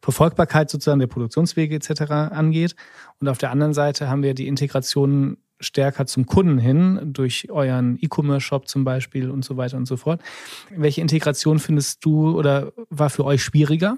Verfolgbarkeit 0.06 0.70
sozusagen 0.70 1.00
der 1.00 1.08
Produktionswege 1.08 1.76
etc. 1.76 2.12
angeht. 2.12 2.76
Und 3.20 3.28
auf 3.28 3.40
der 3.40 3.50
anderen 3.50 3.74
Seite 3.74 4.08
haben 4.08 4.22
wir 4.22 4.36
die 4.36 4.48
Integration 4.48 5.38
stärker 5.60 6.06
zum 6.06 6.28
Kunden 6.28 6.60
hin, 6.60 7.00
durch 7.06 7.50
euren 7.50 7.98
E-Commerce-Shop 8.00 8.68
zum 8.68 8.84
Beispiel 8.84 9.32
und 9.32 9.44
so 9.44 9.58
weiter 9.58 9.78
und 9.78 9.88
so 9.88 9.98
fort. 9.98 10.22
Welche 10.70 11.02
Integration 11.02 11.58
findest 11.58 12.06
du 12.06 12.38
oder 12.38 12.72
war 12.92 13.10
für 13.10 13.26
euch 13.26 13.44
schwieriger? 13.44 13.98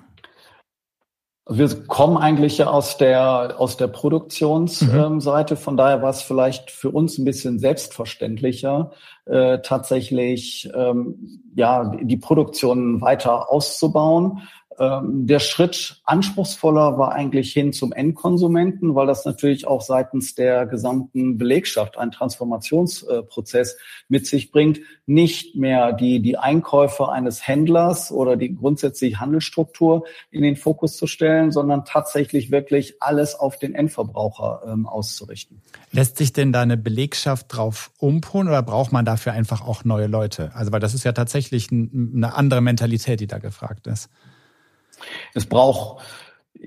Wir 1.50 1.70
kommen 1.88 2.18
eigentlich 2.18 2.58
ja 2.58 2.68
aus 2.68 2.98
der, 2.98 3.56
aus 3.58 3.78
der 3.78 3.88
Produktionsseite. 3.88 5.56
Mhm. 5.56 5.60
Von 5.60 5.78
daher 5.78 6.02
war 6.02 6.10
es 6.10 6.22
vielleicht 6.22 6.72
für 6.72 6.92
uns 6.92 7.18
ein 7.18 7.26
bisschen 7.26 7.58
selbstverständlicher, 7.60 8.92
äh, 9.26 9.60
tatsächlich 9.60 10.70
ähm, 10.74 11.42
ja 11.56 11.90
die 12.02 12.18
Produktion 12.18 13.00
weiter 13.00 13.50
auszubauen. 13.50 14.42
Ähm, 14.80 15.26
der 15.26 15.40
Schritt 15.40 16.02
anspruchsvoller 16.04 17.00
war 17.00 17.12
eigentlich 17.12 17.52
hin 17.52 17.74
zum 17.74 17.94
Endkonsumenten, 17.94 18.94
weil 18.94 19.08
das 19.08 19.26
natürlich 19.26 19.66
auch 19.66 19.82
seitens 19.82 20.36
der 20.36 20.68
gesamten 20.68 21.38
Belegschaft 21.38 21.98
einen 21.98 22.12
Transformationsprozess 22.12 23.78
mit 24.08 24.28
sich 24.28 24.52
bringt. 24.52 24.80
Nicht 25.08 25.56
mehr 25.56 25.94
die, 25.94 26.22
die 26.22 26.38
Einkäufe 26.38 27.10
eines 27.10 27.48
Händlers 27.48 28.12
oder 28.12 28.38
die 28.38 28.54
grundsätzliche 28.54 29.20
Handelsstruktur 29.20 30.06
in 30.30 30.44
den 30.44 30.56
Fokus 30.56 30.96
zu 30.96 31.08
stellen, 31.08 31.52
sondern 31.52 31.84
tatsächlich 31.84 32.52
wirklich 32.52 33.02
alles 33.02 33.34
auf 33.34 33.58
den 33.58 33.74
Endverbraucher 33.74 34.62
ähm, 34.68 34.86
auszurichten. 34.86 35.62
Lässt 35.92 36.18
sich 36.18 36.34
denn 36.34 36.52
da 36.52 36.62
eine 36.62 36.78
Belegschaft 36.78 37.48
drauf 37.50 37.92
umpolen 37.98 38.48
oder 38.48 38.62
braucht 38.62 38.92
man 38.92 39.06
dafür 39.06 39.32
einfach 39.32 39.62
auch 39.62 39.86
neue 39.86 40.08
Leute? 40.08 40.52
Also, 40.54 40.72
weil 40.72 40.80
das 40.80 40.94
ist 40.94 41.04
ja 41.04 41.14
tatsächlich 41.14 41.72
eine 41.72 42.36
andere 42.36 42.62
Mentalität, 42.62 43.20
die 43.20 43.28
da 43.28 43.40
gefragt 43.40 43.88
ist. 43.88 44.10
Es 45.34 45.46
braucht 45.46 46.02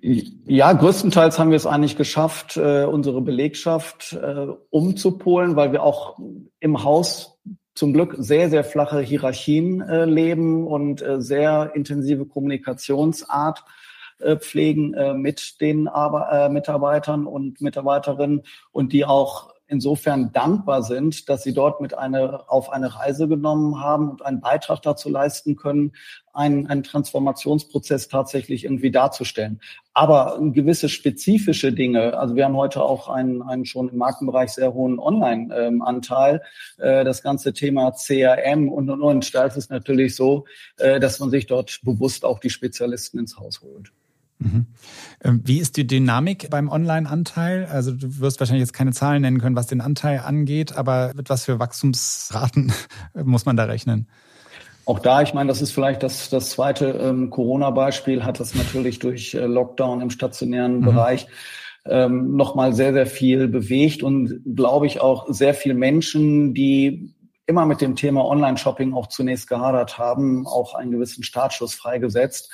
ja, 0.03 0.73
größtenteils 0.73 1.39
haben 1.39 1.51
wir 1.51 1.57
es 1.57 1.67
eigentlich 1.67 1.97
geschafft, 1.97 2.57
äh, 2.57 2.85
unsere 2.85 3.21
Belegschaft 3.21 4.13
äh, 4.13 4.47
umzupolen, 4.71 5.57
weil 5.57 5.73
wir 5.73 5.83
auch 5.83 6.19
im 6.61 6.85
Haus 6.85 7.39
zum 7.75 7.93
Glück 7.93 8.15
sehr, 8.19 8.51
sehr 8.51 8.65
flache 8.65 9.01
Hierarchien 9.01 9.81
äh, 9.81 10.05
leben 10.05 10.67
und 10.67 11.03
sehr 11.19 11.73
intensive 11.75 12.27
Kommunikationsart 12.27 13.65
pflegen 14.41 14.95
mit 15.23 15.63
den 15.63 15.89
Ar 15.89 16.51
Mitarbeitern 16.51 17.25
und 17.27 17.63
Mitarbeiterinnen 17.63 18.43
und 18.71 18.93
die 18.93 19.07
auch 19.07 19.55
insofern 19.71 20.33
dankbar 20.33 20.83
sind, 20.83 21.29
dass 21.29 21.43
sie 21.43 21.55
dort 21.55 21.81
mit 21.81 21.97
eine, 21.97 22.51
auf 22.51 22.71
eine 22.71 22.95
Reise 22.95 23.29
genommen 23.29 23.81
haben 23.81 24.11
und 24.11 24.25
einen 24.25 24.41
Beitrag 24.41 24.83
dazu 24.83 25.09
leisten 25.09 25.57
können, 25.57 25.93
einen, 26.33 26.67
einen 26.67 26.83
Transformationsprozess 26.83 28.09
tatsächlich 28.09 28.65
irgendwie 28.65 28.91
darzustellen. 28.91 29.61
Aber 29.95 30.39
gewisse 30.41 30.89
spezifische 30.89 31.73
Dinge, 31.73 32.19
also 32.19 32.35
wir 32.35 32.45
haben 32.45 32.57
heute 32.57 32.83
auch 32.83 33.09
einen, 33.09 33.43
einen 33.43 33.65
schon 33.65 33.89
im 33.89 33.99
Markenbereich 33.99 34.51
sehr 34.51 34.75
hohen 34.75 34.99
Online-Anteil, 34.99 36.43
äh, 36.79 37.05
das 37.05 37.23
ganze 37.23 37.53
Thema 37.53 37.93
CRM 37.93 38.69
und, 38.69 38.91
und, 38.91 39.03
und. 39.03 39.35
Da 39.35 39.45
ist 39.45 39.57
es 39.57 39.71
natürlich 39.71 40.17
so, 40.17 40.47
äh, 40.79 41.01
dass 41.01 41.21
man 41.21 41.31
sich 41.31 41.47
dort 41.47 41.81
bewusst 41.83 42.25
auch 42.25 42.41
die 42.41 42.51
Spezialisten 42.51 43.19
ins 43.19 43.39
Haus 43.39 43.61
holt. 43.63 43.93
Mhm. 44.41 44.67
Ähm, 45.23 45.43
wie 45.45 45.59
ist 45.59 45.77
die 45.77 45.87
Dynamik 45.87 46.49
beim 46.51 46.69
Online-Anteil? 46.69 47.67
Also 47.67 47.93
du 47.93 48.21
wirst 48.21 48.41
wahrscheinlich 48.41 48.63
jetzt 48.63 48.73
keine 48.73 48.93
Zahlen 48.93 49.23
nennen 49.23 49.39
können, 49.39 49.55
was 49.55 49.67
den 49.67 49.83
Anteil 49.83 50.21
angeht, 50.21 50.77
aber 50.77 51.13
mit 51.15 51.29
was 51.29 51.45
für 51.45 51.59
Wachstumsraten 51.59 52.73
muss 53.15 53.45
man 53.45 53.57
da 53.57 53.65
rechnen? 53.65 54.09
Auch 54.87 54.99
da, 54.99 55.21
ich 55.23 55.35
meine, 55.35 55.49
das 55.49 55.61
ist 55.61 55.73
vielleicht 55.73 56.03
das, 56.03 56.31
das 56.31 56.51
zweite 56.51 56.87
ähm, 56.87 57.31
Corona-Beispiel, 57.31 58.25
hat 58.25 58.41
das 58.41 58.55
natürlich 58.55 58.99
durch 58.99 59.35
äh, 59.35 59.45
Lockdown 59.45 60.01
im 60.01 60.11
stationären 60.11 60.81
mhm. 60.81 60.85
Bereich 60.87 61.27
ähm, 61.87 62.35
nochmal 62.35 62.73
sehr, 62.73 62.93
sehr 62.93 63.07
viel 63.07 63.47
bewegt 63.47 64.03
und 64.03 64.41
glaube 64.57 64.87
ich 64.87 65.01
auch 65.01 65.27
sehr 65.29 65.55
viel 65.55 65.75
Menschen, 65.75 66.55
die 66.55 67.15
immer 67.47 67.67
mit 67.67 67.81
dem 67.81 67.95
Thema 67.95 68.25
Online-Shopping 68.25 68.95
auch 68.95 69.09
zunächst 69.09 69.49
gehadert 69.49 69.99
haben, 69.99 70.47
auch 70.47 70.75
einen 70.75 70.93
gewissen 70.93 71.25
Startschuss 71.25 71.75
freigesetzt 71.75 72.51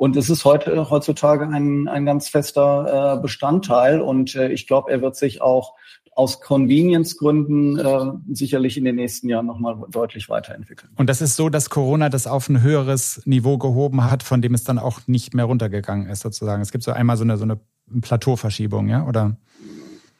und 0.00 0.16
es 0.16 0.30
ist 0.30 0.46
heute 0.46 0.88
heutzutage 0.88 1.46
ein, 1.46 1.86
ein 1.86 2.06
ganz 2.06 2.30
fester 2.30 3.18
äh, 3.18 3.20
Bestandteil 3.20 4.00
und 4.00 4.34
äh, 4.34 4.48
ich 4.48 4.66
glaube, 4.66 4.90
er 4.90 5.02
wird 5.02 5.14
sich 5.14 5.42
auch 5.42 5.74
aus 6.12 6.40
Convenience-Gründen 6.40 7.78
äh, 7.78 8.12
sicherlich 8.32 8.78
in 8.78 8.86
den 8.86 8.96
nächsten 8.96 9.28
Jahren 9.28 9.44
nochmal 9.44 9.76
deutlich 9.90 10.30
weiterentwickeln. 10.30 10.90
Und 10.96 11.10
das 11.10 11.20
ist 11.20 11.36
so, 11.36 11.50
dass 11.50 11.68
Corona 11.68 12.08
das 12.08 12.26
auf 12.26 12.48
ein 12.48 12.62
höheres 12.62 13.20
Niveau 13.26 13.58
gehoben 13.58 14.10
hat, 14.10 14.22
von 14.22 14.40
dem 14.40 14.54
es 14.54 14.64
dann 14.64 14.78
auch 14.78 15.00
nicht 15.06 15.34
mehr 15.34 15.44
runtergegangen 15.44 16.08
ist, 16.08 16.20
sozusagen. 16.20 16.62
Es 16.62 16.72
gibt 16.72 16.82
so 16.82 16.92
einmal 16.92 17.18
so 17.18 17.24
eine, 17.24 17.36
so 17.36 17.44
eine 17.44 17.60
Plateauverschiebung, 18.00 18.88
ja, 18.88 19.06
oder? 19.06 19.36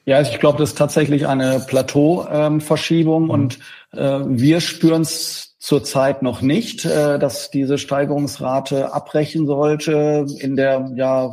Ja, 0.05 0.21
ich 0.21 0.39
glaube, 0.41 0.59
das 0.59 0.71
ist 0.71 0.79
tatsächlich 0.79 1.27
eine 1.27 1.59
Plateauverschiebung 1.59 3.23
ähm, 3.23 3.29
mhm. 3.29 3.31
und 3.31 3.59
äh, 3.93 4.21
wir 4.27 4.61
spüren 4.61 5.01
es 5.01 5.50
zurzeit 5.61 6.23
noch 6.23 6.41
nicht, 6.41 6.85
äh, 6.87 7.19
dass 7.19 7.51
diese 7.51 7.77
Steigerungsrate 7.79 8.93
abbrechen 8.93 9.47
sollte. 9.47 10.27
In 10.41 10.57
der 10.57 10.91
ja, 10.97 11.33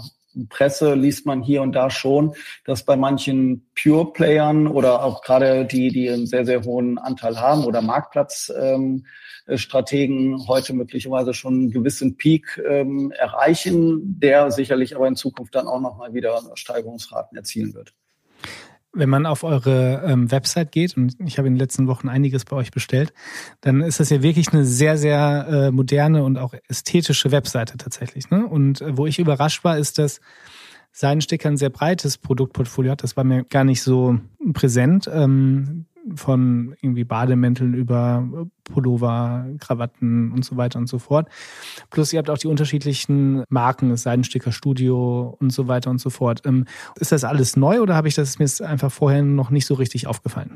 Presse 0.49 0.93
liest 0.93 1.25
man 1.25 1.41
hier 1.41 1.63
und 1.63 1.71
da 1.71 1.89
schon, 1.89 2.35
dass 2.65 2.83
bei 2.83 2.97
manchen 2.97 3.67
Pure-Playern 3.81 4.67
oder 4.67 5.03
auch 5.03 5.23
gerade 5.23 5.65
die, 5.65 5.89
die 5.89 6.07
einen 6.09 6.27
sehr, 6.27 6.45
sehr 6.45 6.63
hohen 6.63 6.99
Anteil 6.99 7.39
haben 7.39 7.63
oder 7.63 7.81
Marktplatzstrategen 7.81 10.33
ähm, 10.33 10.47
heute 10.47 10.73
möglicherweise 10.73 11.33
schon 11.33 11.53
einen 11.53 11.71
gewissen 11.71 12.17
Peak 12.17 12.61
ähm, 12.69 13.11
erreichen, 13.11 14.19
der 14.19 14.51
sicherlich 14.51 14.93
aber 14.95 15.07
in 15.07 15.15
Zukunft 15.15 15.55
dann 15.55 15.67
auch 15.67 15.79
nochmal 15.79 16.13
wieder 16.13 16.41
Steigerungsraten 16.53 17.37
erzielen 17.37 17.73
wird. 17.73 17.93
Wenn 18.97 19.09
man 19.09 19.25
auf 19.25 19.43
eure 19.43 20.03
ähm, 20.05 20.31
Website 20.31 20.71
geht, 20.71 20.97
und 20.97 21.15
ich 21.19 21.37
habe 21.37 21.47
in 21.47 21.53
den 21.53 21.59
letzten 21.59 21.87
Wochen 21.87 22.09
einiges 22.09 22.45
bei 22.45 22.55
euch 22.55 22.71
bestellt, 22.71 23.13
dann 23.61 23.81
ist 23.81 23.99
das 23.99 24.09
ja 24.09 24.21
wirklich 24.21 24.51
eine 24.51 24.65
sehr, 24.65 24.97
sehr 24.97 25.47
äh, 25.49 25.71
moderne 25.71 26.23
und 26.23 26.37
auch 26.37 26.53
ästhetische 26.67 27.31
Webseite 27.31 27.77
tatsächlich. 27.77 28.29
Ne? 28.29 28.45
Und 28.45 28.81
äh, 28.81 28.97
wo 28.97 29.05
ich 29.05 29.19
überrascht 29.19 29.63
war, 29.63 29.77
ist, 29.77 29.99
dass 29.99 30.19
Seidensticker 30.97 31.47
ein 31.47 31.57
sehr 31.57 31.69
breites 31.69 32.17
Produktportfolio 32.17 32.91
hat. 32.91 33.03
Das 33.03 33.15
war 33.15 33.23
mir 33.23 33.43
gar 33.43 33.63
nicht 33.63 33.83
so 33.83 34.19
präsent. 34.53 35.07
Ähm, 35.13 35.85
von 36.15 36.73
irgendwie 36.81 37.03
Bademänteln 37.03 37.73
über 37.73 38.47
Pullover, 38.63 39.45
Krawatten 39.59 40.31
und 40.31 40.45
so 40.45 40.55
weiter 40.57 40.79
und 40.79 40.87
so 40.87 40.99
fort. 40.99 41.27
Plus 41.89 42.13
ihr 42.13 42.19
habt 42.19 42.29
auch 42.29 42.37
die 42.37 42.47
unterschiedlichen 42.47 43.43
Marken, 43.49 43.89
das 43.89 44.03
Seidensticker 44.03 44.53
Studio 44.53 45.35
und 45.39 45.51
so 45.51 45.67
weiter 45.67 45.89
und 45.89 45.99
so 45.99 46.09
fort. 46.09 46.43
Ähm, 46.45 46.65
ist 46.97 47.11
das 47.11 47.25
alles 47.25 47.57
neu 47.57 47.81
oder 47.81 47.93
habe 47.93 48.07
ich 48.07 48.15
das 48.15 48.39
mir 48.39 48.47
einfach 48.65 48.91
vorher 48.91 49.21
noch 49.21 49.49
nicht 49.49 49.65
so 49.65 49.73
richtig 49.73 50.07
aufgefallen? 50.07 50.51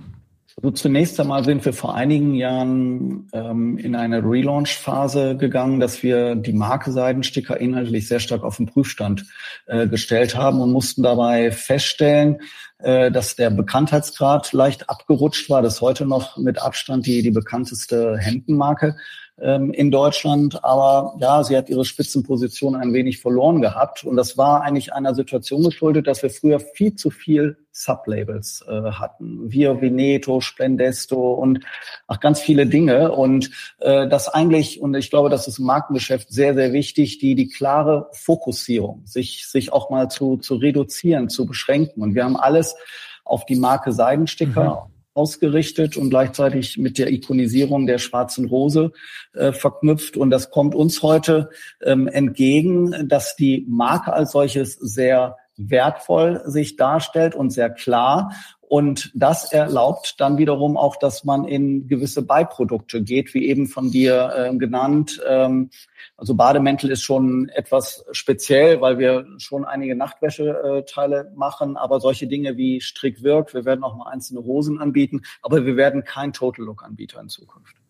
Also 0.57 0.71
zunächst 0.71 1.19
einmal 1.19 1.43
sind 1.43 1.63
wir 1.63 1.73
vor 1.73 1.95
einigen 1.95 2.35
Jahren 2.35 3.27
ähm, 3.33 3.77
in 3.77 3.95
eine 3.95 4.23
Relaunch-Phase 4.23 5.37
gegangen, 5.37 5.79
dass 5.79 6.03
wir 6.03 6.35
die 6.35 6.53
Marke 6.53 6.91
Seidensticker 6.91 7.59
inhaltlich 7.59 8.07
sehr 8.07 8.19
stark 8.19 8.43
auf 8.43 8.57
den 8.57 8.65
Prüfstand 8.65 9.25
äh, 9.67 9.87
gestellt 9.87 10.35
haben 10.35 10.59
und 10.59 10.71
mussten 10.71 11.03
dabei 11.03 11.51
feststellen, 11.51 12.39
äh, 12.79 13.11
dass 13.11 13.35
der 13.35 13.49
Bekanntheitsgrad 13.49 14.51
leicht 14.53 14.89
abgerutscht 14.89 15.49
war. 15.49 15.61
Das 15.61 15.75
ist 15.75 15.81
heute 15.81 16.05
noch 16.05 16.37
mit 16.37 16.61
Abstand 16.61 17.05
die, 17.05 17.21
die 17.21 17.31
bekannteste 17.31 18.17
Hemdenmarke 18.17 18.97
ähm, 19.39 19.71
in 19.71 19.91
Deutschland. 19.91 20.63
Aber 20.63 21.15
ja, 21.19 21.43
sie 21.43 21.57
hat 21.57 21.69
ihre 21.69 21.85
Spitzenposition 21.85 22.75
ein 22.75 22.93
wenig 22.93 23.19
verloren 23.19 23.61
gehabt. 23.61 24.03
Und 24.03 24.15
das 24.15 24.37
war 24.37 24.61
eigentlich 24.61 24.93
einer 24.93 25.15
Situation 25.15 25.63
geschuldet, 25.63 26.07
dass 26.07 26.23
wir 26.23 26.29
früher 26.29 26.59
viel 26.59 26.95
zu 26.95 27.09
viel 27.09 27.57
Sublabels 27.71 28.65
äh, 28.67 28.91
hatten. 28.91 29.51
Wir, 29.51 29.81
Veneto, 29.81 30.41
Splendesto 30.41 31.33
und 31.33 31.61
auch 32.07 32.19
ganz 32.19 32.39
viele 32.39 32.67
Dinge. 32.67 33.11
Und 33.11 33.51
äh, 33.79 34.07
das 34.07 34.27
eigentlich, 34.27 34.81
und 34.81 34.95
ich 34.95 35.09
glaube, 35.09 35.29
das 35.29 35.47
ist 35.47 35.59
im 35.59 35.65
Markengeschäft 35.65 36.31
sehr, 36.31 36.53
sehr 36.53 36.73
wichtig, 36.73 37.19
die, 37.19 37.35
die 37.35 37.47
klare 37.47 38.09
Fokussierung, 38.11 39.03
sich, 39.05 39.47
sich 39.47 39.73
auch 39.73 39.89
mal 39.89 40.09
zu, 40.09 40.37
zu 40.37 40.55
reduzieren, 40.55 41.29
zu 41.29 41.45
beschränken. 41.45 42.01
Und 42.01 42.15
wir 42.15 42.23
haben 42.23 42.37
alles 42.37 42.75
auf 43.23 43.45
die 43.45 43.55
Marke 43.55 43.91
Seidensticker 43.91 44.85
mhm 44.85 44.90
ausgerichtet 45.13 45.97
und 45.97 46.09
gleichzeitig 46.09 46.77
mit 46.77 46.97
der 46.97 47.11
Ikonisierung 47.11 47.85
der 47.85 47.97
schwarzen 47.97 48.45
Rose 48.45 48.91
äh, 49.33 49.51
verknüpft. 49.51 50.17
Und 50.17 50.29
das 50.29 50.51
kommt 50.51 50.75
uns 50.75 51.03
heute 51.03 51.49
ähm, 51.81 52.07
entgegen, 52.07 53.07
dass 53.07 53.35
die 53.35 53.65
Marke 53.67 54.13
als 54.13 54.31
solches 54.31 54.73
sehr 54.73 55.37
wertvoll 55.57 56.41
sich 56.45 56.75
darstellt 56.75 57.35
und 57.35 57.51
sehr 57.51 57.69
klar. 57.69 58.33
Und 58.71 59.11
das 59.13 59.51
erlaubt 59.51 60.15
dann 60.21 60.37
wiederum 60.37 60.77
auch, 60.77 60.95
dass 60.95 61.25
man 61.25 61.43
in 61.43 61.89
gewisse 61.89 62.21
Beiprodukte 62.21 63.01
geht, 63.03 63.33
wie 63.33 63.49
eben 63.49 63.67
von 63.67 63.91
dir 63.91 64.31
äh, 64.33 64.55
genannt. 64.55 65.21
Ähm, 65.27 65.71
also 66.15 66.35
Bademäntel 66.35 66.89
ist 66.89 67.01
schon 67.01 67.49
etwas 67.49 68.05
speziell, 68.13 68.79
weil 68.79 68.97
wir 68.97 69.25
schon 69.39 69.65
einige 69.65 69.93
Nachtwäscheteile 69.93 71.19
äh, 71.33 71.35
machen, 71.35 71.75
aber 71.75 71.99
solche 71.99 72.27
Dinge 72.27 72.55
wie 72.55 72.79
Strickwirk, 72.79 73.53
wir 73.53 73.65
werden 73.65 73.83
auch 73.83 73.97
mal 73.97 74.09
einzelne 74.09 74.45
Hosen 74.45 74.79
anbieten, 74.79 75.23
aber 75.41 75.65
wir 75.65 75.75
werden 75.75 76.05
kein 76.05 76.31
Total 76.31 76.63
Look 76.63 76.81
Anbieter 76.81 77.19
in 77.19 77.27
Zukunft. 77.27 77.80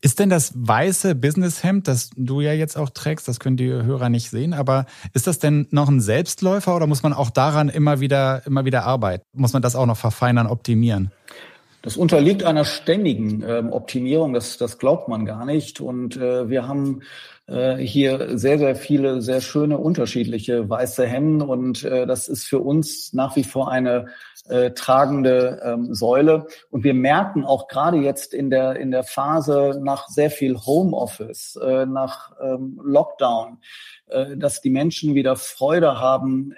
Ist 0.00 0.20
denn 0.20 0.30
das 0.30 0.52
weiße 0.54 1.16
Businesshemd, 1.16 1.88
das 1.88 2.10
du 2.14 2.40
ja 2.40 2.52
jetzt 2.52 2.76
auch 2.76 2.90
trägst, 2.90 3.26
das 3.26 3.40
können 3.40 3.56
die 3.56 3.68
Hörer 3.68 4.08
nicht 4.08 4.30
sehen, 4.30 4.54
aber 4.54 4.86
ist 5.12 5.26
das 5.26 5.40
denn 5.40 5.66
noch 5.70 5.88
ein 5.88 6.00
Selbstläufer 6.00 6.76
oder 6.76 6.86
muss 6.86 7.02
man 7.02 7.12
auch 7.12 7.30
daran 7.30 7.68
immer 7.68 7.98
wieder, 7.98 8.46
immer 8.46 8.64
wieder 8.64 8.84
arbeiten? 8.84 9.24
Muss 9.32 9.52
man 9.52 9.62
das 9.62 9.74
auch 9.74 9.86
noch 9.86 9.96
verfeinern, 9.96 10.46
optimieren? 10.46 11.10
Das 11.88 11.96
unterliegt 11.96 12.44
einer 12.44 12.66
ständigen 12.66 13.42
ähm, 13.48 13.72
Optimierung, 13.72 14.34
das, 14.34 14.58
das 14.58 14.76
glaubt 14.76 15.08
man 15.08 15.24
gar 15.24 15.46
nicht. 15.46 15.80
Und 15.80 16.18
äh, 16.18 16.50
wir 16.50 16.68
haben 16.68 17.00
äh, 17.46 17.76
hier 17.76 18.36
sehr, 18.36 18.58
sehr 18.58 18.76
viele, 18.76 19.22
sehr 19.22 19.40
schöne, 19.40 19.78
unterschiedliche 19.78 20.68
weiße 20.68 21.06
Hemden. 21.06 21.40
Und 21.40 21.84
äh, 21.84 22.06
das 22.06 22.28
ist 22.28 22.44
für 22.44 22.58
uns 22.58 23.14
nach 23.14 23.36
wie 23.36 23.44
vor 23.44 23.70
eine 23.70 24.08
äh, 24.50 24.72
tragende 24.72 25.62
ähm, 25.64 25.94
Säule. 25.94 26.46
Und 26.68 26.84
wir 26.84 26.92
merken 26.92 27.46
auch 27.46 27.68
gerade 27.68 27.96
jetzt 27.96 28.34
in 28.34 28.50
der, 28.50 28.76
in 28.76 28.90
der 28.90 29.04
Phase 29.04 29.80
nach 29.82 30.08
sehr 30.08 30.30
viel 30.30 30.58
Homeoffice, 30.58 31.56
äh, 31.56 31.86
nach 31.86 32.32
ähm, 32.38 32.78
Lockdown, 32.84 33.62
äh, 34.08 34.36
dass 34.36 34.60
die 34.60 34.68
Menschen 34.68 35.14
wieder 35.14 35.36
Freude 35.36 35.98
haben, 35.98 36.52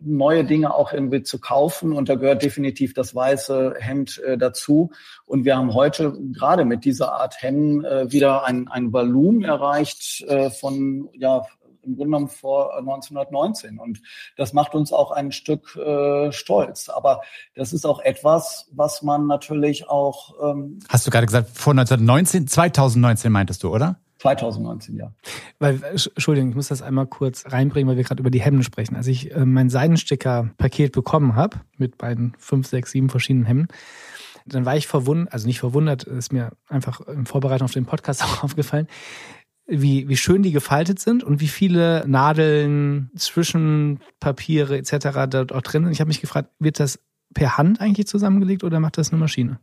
neue 0.00 0.44
Dinge 0.44 0.74
auch 0.74 0.92
irgendwie 0.92 1.22
zu 1.22 1.38
kaufen 1.38 1.92
und 1.92 2.08
da 2.08 2.14
gehört 2.14 2.42
definitiv 2.42 2.94
das 2.94 3.14
weiße 3.14 3.74
Hemd 3.78 4.18
äh, 4.18 4.38
dazu. 4.38 4.90
Und 5.26 5.44
wir 5.44 5.56
haben 5.56 5.74
heute 5.74 6.16
gerade 6.32 6.64
mit 6.64 6.84
dieser 6.84 7.12
Art 7.12 7.42
Hemden 7.42 7.84
äh, 7.84 8.10
wieder 8.10 8.44
ein, 8.44 8.68
ein 8.68 8.92
Volumen 8.92 9.44
erreicht 9.44 10.22
äh, 10.28 10.50
von 10.50 11.08
ja 11.14 11.46
im 11.82 11.96
Grunde 11.96 12.04
genommen 12.04 12.28
vor 12.28 12.76
1919 12.76 13.78
und 13.78 14.00
das 14.36 14.52
macht 14.52 14.74
uns 14.74 14.92
auch 14.92 15.10
ein 15.10 15.32
Stück 15.32 15.76
äh, 15.76 16.32
stolz. 16.32 16.88
Aber 16.88 17.22
das 17.54 17.72
ist 17.72 17.86
auch 17.86 18.00
etwas, 18.00 18.68
was 18.72 19.02
man 19.02 19.26
natürlich 19.26 19.88
auch. 19.88 20.34
Ähm, 20.42 20.80
Hast 20.88 21.06
du 21.06 21.10
gerade 21.10 21.26
gesagt 21.26 21.48
vor 21.54 21.72
1919, 21.72 22.46
2019 22.46 23.32
meintest 23.32 23.62
du, 23.62 23.74
oder? 23.74 23.98
2019, 24.20 24.96
ja. 24.96 25.12
Weil, 25.58 25.80
Entschuldigung, 25.82 26.50
ich 26.50 26.56
muss 26.56 26.68
das 26.68 26.82
einmal 26.82 27.06
kurz 27.06 27.44
reinbringen, 27.46 27.88
weil 27.88 27.96
wir 27.96 28.04
gerade 28.04 28.20
über 28.20 28.30
die 28.30 28.42
Hemden 28.42 28.62
sprechen. 28.62 28.94
Als 28.94 29.06
ich 29.06 29.34
äh, 29.34 29.46
mein 29.46 29.70
Seidensticker-Paket 29.70 30.92
bekommen 30.92 31.36
habe, 31.36 31.60
mit 31.78 31.96
beiden 31.96 32.34
fünf, 32.38 32.66
sechs, 32.66 32.90
sieben 32.90 33.08
verschiedenen 33.08 33.46
Hemden, 33.46 33.68
dann 34.44 34.66
war 34.66 34.76
ich 34.76 34.86
verwundert, 34.86 35.32
also 35.32 35.46
nicht 35.46 35.60
verwundert, 35.60 36.04
ist 36.04 36.32
mir 36.32 36.52
einfach 36.68 37.00
in 37.00 37.24
Vorbereitung 37.24 37.64
auf 37.64 37.72
den 37.72 37.86
Podcast 37.86 38.22
auch 38.24 38.42
aufgefallen, 38.42 38.88
wie, 39.66 40.08
wie 40.08 40.16
schön 40.16 40.42
die 40.42 40.52
gefaltet 40.52 40.98
sind 40.98 41.24
und 41.24 41.40
wie 41.40 41.48
viele 41.48 42.04
Nadeln, 42.06 43.10
Zwischenpapiere 43.16 44.76
etc. 44.76 45.30
dort 45.30 45.52
auch 45.52 45.62
drin 45.62 45.84
sind. 45.84 45.92
Ich 45.92 46.00
habe 46.00 46.08
mich 46.08 46.20
gefragt, 46.20 46.50
wird 46.58 46.78
das 46.78 47.00
per 47.32 47.56
Hand 47.56 47.80
eigentlich 47.80 48.06
zusammengelegt 48.06 48.64
oder 48.64 48.80
macht 48.80 48.98
das 48.98 49.12
eine 49.12 49.20
Maschine? 49.20 49.60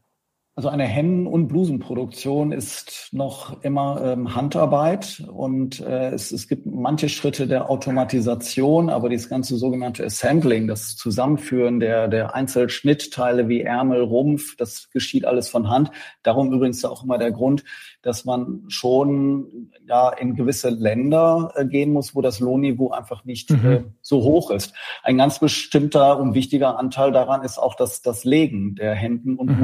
Also 0.58 0.70
eine 0.70 0.86
Hemden- 0.86 1.28
und 1.28 1.50
Blusenproduktion 1.50 2.52
ist 2.52 3.10
noch 3.12 3.62
immer 3.62 4.02
ähm, 4.04 4.34
Handarbeit 4.34 5.24
und 5.32 5.82
äh, 5.82 6.10
es, 6.10 6.32
es 6.32 6.48
gibt 6.48 6.65
manche 6.65 7.10
Schritte 7.10 7.46
der 7.46 7.70
Automatisation, 7.70 8.89
aber 8.89 9.08
dieses 9.08 9.30
ganze 9.30 9.56
sogenannte 9.58 10.04
Assembling, 10.04 10.67
das 10.67 10.96
Zusammenführen 10.96 11.80
der, 11.80 12.08
der 12.08 12.34
Einzelschnittteile 12.34 13.48
wie 13.48 13.62
Ärmel, 13.62 14.02
Rumpf, 14.02 14.58
das 14.58 14.89
geschieht 14.89 15.26
alles 15.26 15.48
von 15.48 15.70
Hand. 15.70 15.91
Darum 16.24 16.52
übrigens 16.52 16.84
auch 16.86 17.04
immer 17.04 17.20
der 17.20 17.32
Grund, 17.32 17.63
dass 18.02 18.26
man 18.26 18.63
schon 18.67 19.70
ja 19.88 20.10
in 20.10 20.34
gewisse 20.34 20.70
Länder 20.70 21.52
äh, 21.56 21.65
gehen 21.65 21.93
muss, 21.93 22.15
wo 22.15 22.22
das 22.22 22.39
Lohnniveau 22.39 22.89
einfach 22.89 23.26
nicht 23.26 23.52
mhm. 23.52 23.72
äh, 23.72 23.84
so 24.02 24.24
hoch 24.24 24.50
ist. 24.50 24.74
Ein 25.04 25.17
ganz 25.17 25.38
bestimmter 25.38 26.17
und 26.17 26.34
wichtiger 26.34 26.80
Anteil 26.80 27.12
daran 27.12 27.43
ist 27.43 27.60
auch 27.60 27.76
das, 27.76 28.02
das 28.02 28.24
Legen 28.24 28.74
der 28.74 28.96
Händen 28.96 29.36
und 29.36 29.52
mhm. 29.52 29.58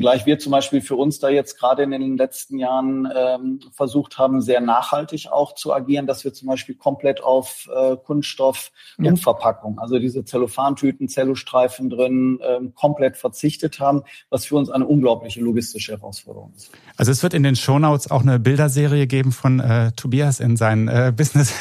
Wenngleich 0.00 0.24
wir 0.24 0.38
zum 0.38 0.52
Beispiel 0.52 0.80
für 0.80 0.96
uns 0.96 1.18
da 1.18 1.28
jetzt 1.28 1.58
gerade 1.58 1.82
in 1.82 1.90
den 1.90 2.16
letzten 2.16 2.58
Jahren 2.58 3.06
ähm, 3.14 3.60
versucht 3.72 4.16
haben, 4.16 4.40
sehr 4.40 4.62
nachhaltig 4.62 5.28
auch 5.30 5.54
zu 5.54 5.74
agieren, 5.74 6.06
dass 6.06 6.24
wir 6.24 6.32
zum 6.32 6.48
Beispiel 6.48 6.74
komplett 6.74 7.22
auf 7.22 7.68
äh, 7.74 7.96
Kunststoff 7.98 8.72
ja. 8.96 9.10
Umverpackung, 9.10 9.78
also 9.78 9.98
diese 9.98 10.24
Zellophantüten, 10.24 11.08
Zellostreifen 11.08 11.90
drin, 11.90 12.40
ähm, 12.42 12.72
komplett 12.74 13.18
verzichtet 13.18 13.78
haben, 13.78 14.02
was 14.30 14.46
für 14.46 14.56
uns 14.56 14.70
eine 14.70 14.86
unglaubliche 14.86 15.42
logistische 15.42 15.92
Herausforderung 15.92 16.54
ist. 16.56 16.70
Also 16.96 17.12
es 17.12 17.22
wird 17.22 17.34
in 17.34 17.42
den 17.42 17.56
Shownotes 17.56 18.10
auch 18.10 18.22
eine 18.22 18.40
Bilderserie 18.40 19.06
geben 19.06 19.32
von 19.32 19.60
äh, 19.60 19.92
Tobias 19.92 20.40
in 20.40 20.56
seinen 20.56 20.88
äh, 20.88 21.12
Business. 21.16 21.52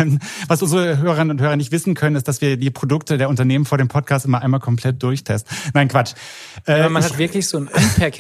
Was 0.47 0.61
unsere 0.61 0.99
Hörerinnen 0.99 1.31
und 1.31 1.41
Hörer 1.41 1.57
nicht 1.57 1.73
wissen 1.73 1.93
können, 1.93 2.15
ist, 2.15 2.29
dass 2.29 2.39
wir 2.39 2.55
die 2.55 2.71
Produkte 2.71 3.17
der 3.17 3.27
Unternehmen 3.27 3.65
vor 3.65 3.77
dem 3.77 3.89
Podcast 3.89 4.25
immer 4.25 4.41
einmal 4.41 4.61
komplett 4.61 5.03
durchtesten. 5.03 5.53
Nein, 5.73 5.89
Quatsch. 5.89 6.13
Äh, 6.65 6.79
ja, 6.79 6.89
man 6.89 7.03
hat 7.03 7.17
wirklich 7.17 7.45
so 7.45 7.57
einen 7.57 7.67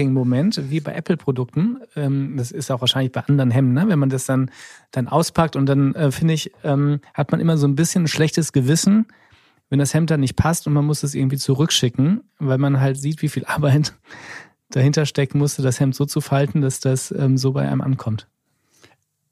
Unpacking-Moment 0.09 0.69
wie 0.69 0.79
bei 0.79 0.93
Apple-Produkten. 0.93 1.79
Ähm, 1.95 2.35
das 2.37 2.51
ist 2.51 2.71
auch 2.71 2.81
wahrscheinlich 2.81 3.11
bei 3.11 3.21
anderen 3.21 3.51
Hemden, 3.51 3.73
ne? 3.73 3.85
wenn 3.87 3.99
man 3.99 4.09
das 4.09 4.25
dann 4.25 4.51
dann 4.91 5.07
auspackt 5.07 5.55
und 5.55 5.65
dann 5.67 5.93
äh, 5.95 6.11
finde 6.11 6.33
ich 6.33 6.51
ähm, 6.63 7.01
hat 7.13 7.31
man 7.31 7.39
immer 7.39 7.57
so 7.57 7.67
ein 7.67 7.75
bisschen 7.75 8.03
ein 8.03 8.07
schlechtes 8.07 8.51
Gewissen, 8.51 9.07
wenn 9.69 9.79
das 9.79 9.93
Hemd 9.93 10.09
dann 10.11 10.19
nicht 10.19 10.35
passt 10.35 10.67
und 10.67 10.73
man 10.73 10.85
muss 10.85 11.03
es 11.03 11.13
irgendwie 11.13 11.37
zurückschicken, 11.37 12.21
weil 12.39 12.57
man 12.57 12.79
halt 12.79 12.97
sieht, 12.97 13.21
wie 13.21 13.29
viel 13.29 13.45
Arbeit 13.45 13.93
dahinter 14.69 15.05
stecken 15.05 15.37
musste, 15.37 15.61
das 15.61 15.79
Hemd 15.79 15.95
so 15.95 16.05
zu 16.05 16.21
falten, 16.21 16.61
dass 16.61 16.79
das 16.79 17.11
ähm, 17.11 17.37
so 17.37 17.53
bei 17.53 17.67
einem 17.67 17.81
ankommt. 17.81 18.27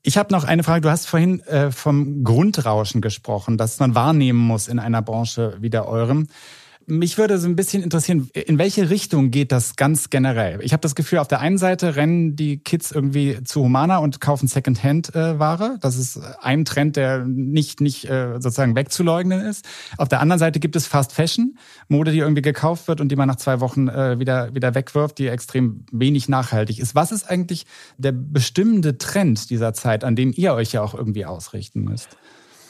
Ich 0.04 0.18
habe 0.18 0.32
noch 0.32 0.46
eine 0.46 0.64
Frage. 0.64 0.82
Du 0.82 0.90
hast 0.90 1.06
vorhin 1.06 1.42
äh, 1.42 1.70
vom 1.70 2.24
Grundrauschen 2.24 3.02
gesprochen, 3.02 3.58
das 3.58 3.80
man 3.80 3.94
wahrnehmen 3.94 4.40
muss 4.40 4.70
in 4.70 4.80
einer 4.80 5.02
Branche 5.02 5.58
wie 5.60 5.70
der 5.70 5.88
eurem 5.88 6.28
mich 6.90 7.18
würde 7.18 7.38
so 7.38 7.50
ein 7.50 7.58
bisschen 7.58 7.84
interessieren, 7.84 8.30
in 8.34 8.58
welche 8.58 8.90
Richtung 8.90 9.30
geht 9.30 9.52
das 9.52 9.76
ganz 9.76 10.10
generell? 10.10 10.60
Ich 10.62 10.72
habe 10.72 10.80
das 10.80 10.96
Gefühl, 10.96 11.20
auf 11.20 11.28
der 11.28 11.42
einen 11.42 11.58
Seite 11.58 11.98
rennen 11.98 12.38
die 12.38 12.60
Kids 12.60 12.92
irgendwie 12.92 13.44
zu 13.44 13.62
Humana 13.62 13.98
und 13.98 14.22
kaufen 14.22 14.48
Secondhand-Ware. 14.48 15.80
Das 15.82 15.98
ist 15.98 16.18
ein 16.40 16.64
Trend, 16.64 16.96
der 16.96 17.26
nicht, 17.26 17.82
nicht 17.82 18.10
äh, 18.10 18.36
sozusagen 18.40 18.78
wegzuleugnen 18.78 19.42
ist. 19.42 19.66
Auf 19.98 20.08
der 20.08 20.22
anderen 20.22 20.40
Seite 20.40 20.62
gibt 20.62 20.78
es 20.78 20.88
Fast 20.88 21.12
Fashion, 21.12 21.58
Mode, 21.90 22.14
die 22.14 22.20
irgendwie 22.20 22.42
gekauft 22.42 22.88
wird 22.88 23.02
und 23.02 23.10
die 23.10 23.18
man 23.18 23.28
nach 23.28 23.36
zwei 23.36 23.60
Wochen 23.60 23.90
äh, 23.90 24.18
wieder, 24.18 24.56
wieder 24.56 24.74
wegwirft, 24.74 25.18
die 25.18 25.28
extrem 25.28 25.86
wenig 25.92 26.30
nachhaltig 26.30 26.80
ist. 26.80 26.96
Was 26.96 27.12
ist 27.12 27.30
eigentlich 27.30 27.66
der 27.98 28.14
bestimmende 28.14 28.98
Trend 28.98 29.50
dieser 29.50 29.74
Zeit, 29.74 30.06
an 30.06 30.16
dem 30.16 30.32
ihr 30.34 30.54
euch 30.54 30.72
ja 30.72 30.82
auch 30.84 30.94
irgendwie 30.94 31.26
ausrichten 31.26 31.84
müsst? 31.84 32.18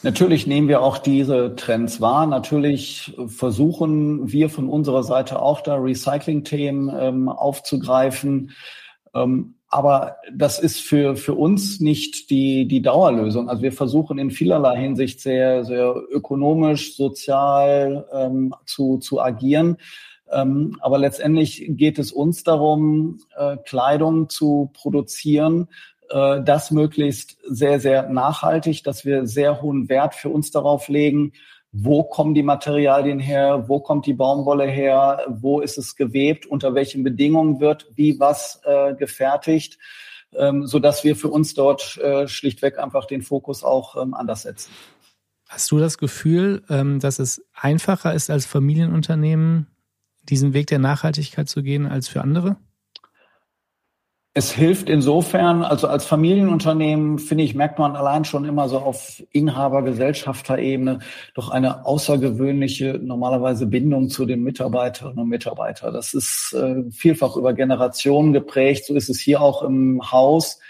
Natürlich 0.02 0.46
nehmen 0.46 0.68
wir 0.68 0.80
auch 0.80 0.98
diese 0.98 1.56
Trends 1.56 2.00
wahr. 2.00 2.26
Natürlich 2.26 3.16
versuchen 3.26 4.30
wir 4.30 4.48
von 4.48 4.68
unserer 4.68 5.02
Seite 5.02 5.42
auch 5.42 5.60
da 5.60 5.74
Recycling-Themen 5.74 6.90
ähm, 6.96 7.28
aufzugreifen. 7.28 8.52
Ähm, 9.12 9.54
aber 9.70 10.16
das 10.32 10.58
ist 10.60 10.80
für, 10.80 11.16
für 11.16 11.34
uns 11.34 11.80
nicht 11.80 12.30
die, 12.30 12.66
die 12.66 12.80
Dauerlösung. 12.80 13.50
Also 13.50 13.62
wir 13.62 13.72
versuchen 13.72 14.18
in 14.18 14.30
vielerlei 14.30 14.78
Hinsicht 14.78 15.20
sehr, 15.20 15.64
sehr 15.64 15.94
ökonomisch, 16.10 16.96
sozial 16.96 18.06
ähm, 18.12 18.54
zu, 18.64 18.98
zu 18.98 19.20
agieren. 19.20 19.76
Ähm, 20.30 20.76
aber 20.80 20.98
letztendlich 20.98 21.64
geht 21.68 21.98
es 21.98 22.12
uns 22.12 22.44
darum, 22.44 23.20
äh, 23.36 23.56
Kleidung 23.64 24.28
zu 24.30 24.70
produzieren, 24.74 25.68
äh, 26.10 26.42
das 26.42 26.70
möglichst 26.70 27.38
sehr, 27.44 27.80
sehr 27.80 28.08
nachhaltig, 28.08 28.84
dass 28.84 29.04
wir 29.04 29.26
sehr 29.26 29.62
hohen 29.62 29.88
Wert 29.88 30.14
für 30.14 30.28
uns 30.28 30.50
darauf 30.50 30.88
legen, 30.88 31.32
wo 31.72 32.02
kommen 32.02 32.34
die 32.34 32.42
Materialien 32.42 33.20
her, 33.20 33.64
wo 33.68 33.80
kommt 33.80 34.06
die 34.06 34.14
Baumwolle 34.14 34.66
her, 34.66 35.24
wo 35.28 35.60
ist 35.60 35.76
es 35.78 35.96
gewebt, 35.96 36.46
unter 36.46 36.74
welchen 36.74 37.04
Bedingungen 37.04 37.60
wird 37.60 37.90
wie 37.94 38.18
was 38.18 38.60
äh, 38.64 38.94
gefertigt, 38.94 39.78
ähm, 40.34 40.66
so 40.66 40.78
dass 40.78 41.04
wir 41.04 41.14
für 41.14 41.28
uns 41.28 41.54
dort 41.54 41.98
äh, 41.98 42.26
schlichtweg 42.26 42.78
einfach 42.78 43.06
den 43.06 43.22
Fokus 43.22 43.64
auch 43.64 44.00
ähm, 44.00 44.14
anders 44.14 44.42
setzen. 44.42 44.70
Hast 45.48 45.70
du 45.70 45.78
das 45.78 45.98
Gefühl, 45.98 46.62
ähm, 46.68 47.00
dass 47.00 47.18
es 47.18 47.44
einfacher 47.54 48.14
ist 48.14 48.30
als 48.30 48.44
Familienunternehmen, 48.44 49.66
diesen 50.22 50.52
Weg 50.52 50.66
der 50.66 50.78
Nachhaltigkeit 50.78 51.48
zu 51.48 51.62
gehen 51.62 51.86
als 51.86 52.08
für 52.08 52.20
andere? 52.20 52.56
Es 54.38 54.52
hilft 54.52 54.88
insofern, 54.88 55.64
also 55.64 55.88
als 55.88 56.06
Familienunternehmen, 56.06 57.18
finde 57.18 57.42
ich, 57.42 57.56
merkt 57.56 57.80
man 57.80 57.96
allein 57.96 58.24
schon 58.24 58.44
immer 58.44 58.68
so 58.68 58.78
auf 58.78 59.20
Inhaber-Gesellschafterebene 59.32 61.00
doch 61.34 61.48
eine 61.48 61.84
außergewöhnliche, 61.84 63.00
normalerweise 63.02 63.66
Bindung 63.66 64.10
zu 64.10 64.26
den 64.26 64.44
Mitarbeiterinnen 64.44 65.18
und 65.18 65.28
Mitarbeitern. 65.28 65.92
Das 65.92 66.14
ist 66.14 66.52
äh, 66.52 66.88
vielfach 66.92 67.34
über 67.34 67.52
Generationen 67.52 68.32
geprägt. 68.32 68.84
So 68.84 68.94
ist 68.94 69.10
es 69.10 69.18
hier 69.18 69.40
auch 69.40 69.64
im 69.64 70.12
Haus. 70.12 70.60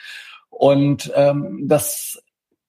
Und 0.49 1.13
ähm, 1.15 1.65
das 1.69 2.23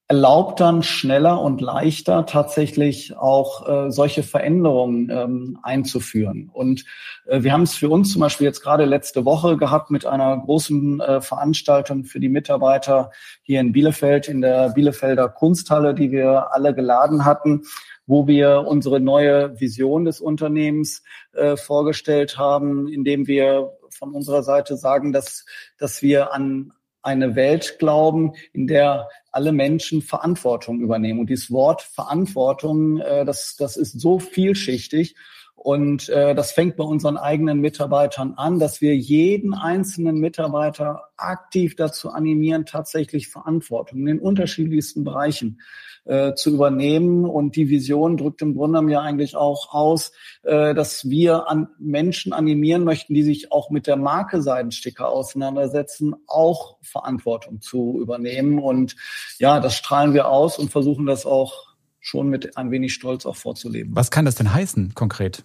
erlaubt 0.10 0.60
dann 0.60 0.82
schneller 0.82 1.40
und 1.40 1.62
leichter 1.62 2.26
tatsächlich 2.26 3.16
auch 3.16 3.70
äh, 3.70 3.92
solche 3.92 4.24
Veränderungen 4.24 5.12
ähm, 5.12 5.60
einzuführen. 5.62 6.50
Und 6.52 6.84
äh, 7.28 7.44
wir 7.44 7.54
haben 7.54 7.62
es 7.62 7.76
für 7.76 7.90
uns 7.90 8.12
zum 8.12 8.22
Beispiel 8.22 8.48
jetzt 8.48 8.62
gerade 8.62 8.86
letzte 8.86 9.24
Woche 9.24 9.56
gehabt 9.56 9.92
mit 9.92 10.08
einer 10.08 10.36
großen 10.36 11.00
äh, 11.00 11.22
Veranstaltung 11.22 12.06
für 12.06 12.20
die 12.20 12.28
Mitarbeiter 12.28 13.12
hier 13.44 13.60
in 13.60 13.72
Bielefeld, 13.72 14.28
in 14.28 14.42
der 14.42 14.70
Bielefelder 14.70 15.30
Kunsthalle, 15.30 15.94
die 15.94 16.12
wir 16.12 16.54
alle 16.54 16.74
geladen 16.74 17.24
hatten 17.24 17.64
wo 18.12 18.26
wir 18.26 18.66
unsere 18.66 19.00
neue 19.00 19.60
Vision 19.60 20.04
des 20.04 20.20
Unternehmens 20.20 21.04
äh, 21.34 21.56
vorgestellt 21.56 22.40
haben, 22.40 22.88
indem 22.88 23.28
wir 23.28 23.78
von 23.92 24.16
unserer 24.16 24.42
Seite 24.42 24.78
sagen, 24.78 25.14
dass, 25.14 25.46
dass 25.78 26.02
wir 26.02 26.34
an 26.34 26.74
eine 27.02 27.36
Welt 27.36 27.78
glauben, 27.80 28.34
in 28.54 28.68
der 28.68 29.10
alle 29.32 29.52
Menschen 29.52 30.02
Verantwortung 30.02 30.82
übernehmen. 30.82 31.20
Und 31.20 31.30
dieses 31.30 31.52
Wort 31.52 31.82
Verantwortung, 31.82 33.00
äh, 33.00 33.26
das, 33.26 33.56
das 33.58 33.78
ist 33.78 34.00
so 34.00 34.20
vielschichtig. 34.20 35.16
Und 35.62 36.08
äh, 36.08 36.34
das 36.36 36.54
fängt 36.54 36.78
bei 36.78 36.86
unseren 36.86 37.18
eigenen 37.18 37.60
Mitarbeitern 37.60 38.34
an, 38.38 38.60
dass 38.60 38.80
wir 38.80 38.96
jeden 38.96 39.54
einzelnen 39.54 40.18
Mitarbeiter 40.18 41.10
aktiv 41.18 41.76
dazu 41.76 42.12
animieren, 42.12 42.66
tatsächlich 42.66 43.28
Verantwortung 43.28 44.00
in 44.00 44.06
den 44.06 44.20
unterschiedlichsten 44.20 45.04
Bereichen 45.04 45.60
äh, 46.06 46.34
zu 46.34 46.52
übernehmen. 46.52 47.26
Und 47.26 47.58
die 47.58 47.68
Vision 47.68 48.16
drückt 48.16 48.42
im 48.42 48.56
Grunde 48.56 48.90
ja 48.90 49.02
eigentlich 49.02 49.36
auch 49.36 49.74
aus, 49.74 50.14
äh, 50.44 50.74
dass 50.74 51.10
wir 51.10 51.50
an 51.50 51.68
Menschen 51.78 52.32
animieren 52.32 52.86
möchten, 52.86 53.14
die 53.14 53.24
sich 53.24 53.52
auch 53.52 53.70
mit 53.70 53.86
der 53.86 53.98
Marke 53.98 54.42
Seidensticker 54.42 55.10
auseinandersetzen, 55.10 56.16
auch 56.26 56.78
Verantwortung 56.82 57.60
zu 57.60 58.00
übernehmen. 58.02 58.60
Und 58.60 58.96
ja, 59.40 59.60
das 59.60 59.76
strahlen 59.76 60.14
wir 60.14 60.30
aus 60.30 60.58
und 60.58 60.72
versuchen 60.72 61.06
das 61.06 61.26
auch 61.26 61.69
schon 62.00 62.30
mit 62.30 62.58
ein 62.58 62.72
wenig 62.72 62.94
Stolz 62.94 63.26
auch 63.26 63.36
vorzuleben. 63.36 63.96
Was 63.96 64.12
kann 64.12 64.26
das 64.26 64.36
denn 64.36 64.54
heißen 64.54 64.94
konkret? 64.94 65.44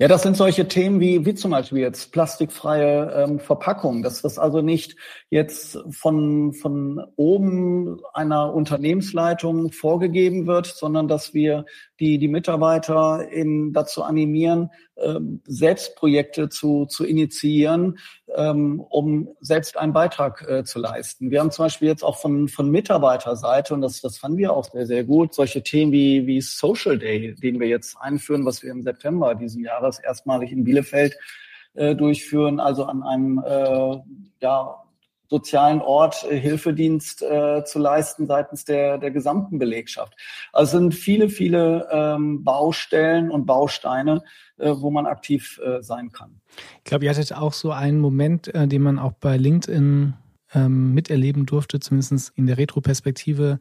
Ja, 0.00 0.08
das 0.08 0.22
sind 0.22 0.34
solche 0.34 0.66
Themen 0.66 0.98
wie, 0.98 1.26
wie 1.26 1.34
zum 1.34 1.50
Beispiel 1.50 1.80
jetzt 1.80 2.10
plastikfreie 2.10 3.12
ähm, 3.22 3.38
Verpackung, 3.38 4.02
dass 4.02 4.22
das 4.22 4.38
also 4.38 4.62
nicht 4.62 4.96
jetzt 5.28 5.78
von, 5.90 6.54
von 6.54 7.04
oben 7.16 8.00
einer 8.14 8.54
Unternehmensleitung 8.54 9.72
vorgegeben 9.72 10.46
wird, 10.46 10.64
sondern 10.64 11.06
dass 11.06 11.34
wir 11.34 11.66
die, 12.00 12.18
die 12.18 12.28
Mitarbeiter 12.28 13.28
in, 13.30 13.72
dazu 13.72 14.02
animieren, 14.02 14.70
ähm, 14.96 15.42
selbst 15.44 15.96
Projekte 15.96 16.48
zu, 16.48 16.86
zu 16.86 17.04
initiieren, 17.04 17.98
ähm, 18.34 18.80
um 18.80 19.28
selbst 19.40 19.76
einen 19.76 19.92
Beitrag 19.92 20.46
äh, 20.48 20.64
zu 20.64 20.78
leisten. 20.78 21.30
Wir 21.30 21.40
haben 21.40 21.50
zum 21.50 21.66
Beispiel 21.66 21.88
jetzt 21.88 22.02
auch 22.02 22.16
von, 22.16 22.48
von 22.48 22.70
Mitarbeiterseite, 22.70 23.74
und 23.74 23.82
das, 23.82 24.00
das 24.00 24.18
fanden 24.18 24.38
wir 24.38 24.52
auch 24.52 24.64
sehr, 24.64 24.86
sehr 24.86 25.04
gut, 25.04 25.34
solche 25.34 25.62
Themen 25.62 25.92
wie, 25.92 26.26
wie 26.26 26.40
Social 26.40 26.98
Day, 26.98 27.34
den 27.34 27.60
wir 27.60 27.68
jetzt 27.68 27.96
einführen, 28.00 28.46
was 28.46 28.62
wir 28.62 28.70
im 28.70 28.82
September 28.82 29.34
diesen 29.34 29.62
Jahres 29.62 29.98
erstmalig 29.98 30.52
in 30.52 30.64
Bielefeld 30.64 31.16
äh, 31.74 31.94
durchführen, 31.94 32.60
also 32.60 32.86
an 32.86 33.02
einem 33.02 33.42
äh, 33.44 33.96
ja, 34.40 34.82
sozialen 35.30 35.80
Ort 35.80 36.26
äh, 36.28 36.38
Hilfedienst 36.38 37.22
äh, 37.22 37.64
zu 37.64 37.78
leisten 37.78 38.26
seitens 38.26 38.64
der, 38.64 38.98
der 38.98 39.12
gesamten 39.12 39.58
Belegschaft. 39.58 40.14
Also 40.52 40.78
sind 40.78 40.94
viele, 40.94 41.28
viele 41.28 41.88
ähm, 41.90 42.42
Baustellen 42.42 43.30
und 43.30 43.46
Bausteine, 43.46 44.22
äh, 44.58 44.72
wo 44.76 44.90
man 44.90 45.06
aktiv 45.06 45.60
äh, 45.64 45.82
sein 45.82 46.10
kann. 46.10 46.40
Ich 46.78 46.84
glaube, 46.84 47.04
ihr 47.04 47.10
hattet 47.10 47.32
auch 47.32 47.52
so 47.52 47.70
einen 47.70 48.00
Moment, 48.00 48.52
äh, 48.54 48.66
den 48.66 48.82
man 48.82 48.98
auch 48.98 49.12
bei 49.12 49.36
LinkedIn 49.36 50.14
ähm, 50.52 50.94
miterleben 50.94 51.46
durfte, 51.46 51.78
zumindest 51.78 52.32
in 52.34 52.46
der 52.46 52.58
Retroperspektive. 52.58 53.60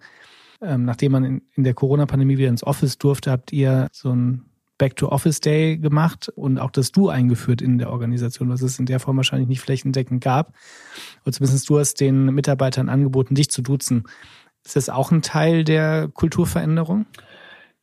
Ähm, 0.62 0.86
nachdem 0.86 1.12
man 1.14 1.24
in, 1.24 1.42
in 1.56 1.64
der 1.64 1.76
Corona-Pandemie 1.76 2.38
wieder 2.38 2.50
ins 2.50 2.64
Office 2.64 2.98
durfte, 2.98 3.32
habt 3.32 3.54
ihr 3.54 3.88
so 3.94 4.10
ein 4.10 4.46
Back 4.80 4.96
to 4.96 5.10
Office 5.10 5.42
Day 5.42 5.78
gemacht 5.78 6.30
und 6.36 6.58
auch 6.58 6.72
das 6.72 6.92
Du 6.92 7.10
eingeführt 7.10 7.62
in 7.62 7.78
der 7.78 7.92
Organisation, 7.92 8.50
was 8.50 8.64
es 8.64 8.80
in 8.80 8.88
der 8.88 9.00
Form 9.00 9.18
wahrscheinlich 9.18 9.48
nicht 9.48 9.62
flächendeckend 9.62 10.24
gab. 10.24 10.54
Und 11.26 11.34
zumindest 11.34 11.70
du 11.70 11.78
hast 11.78 12.02
den 12.02 12.26
Mitarbeitern 12.34 12.90
angeboten, 12.90 13.36
dich 13.36 13.52
zu 13.52 13.62
duzen. 13.62 14.06
Ist 14.66 14.76
das 14.76 14.90
auch 14.90 15.12
ein 15.12 15.22
Teil 15.22 15.64
der 15.64 16.08
Kulturveränderung? 16.08 17.06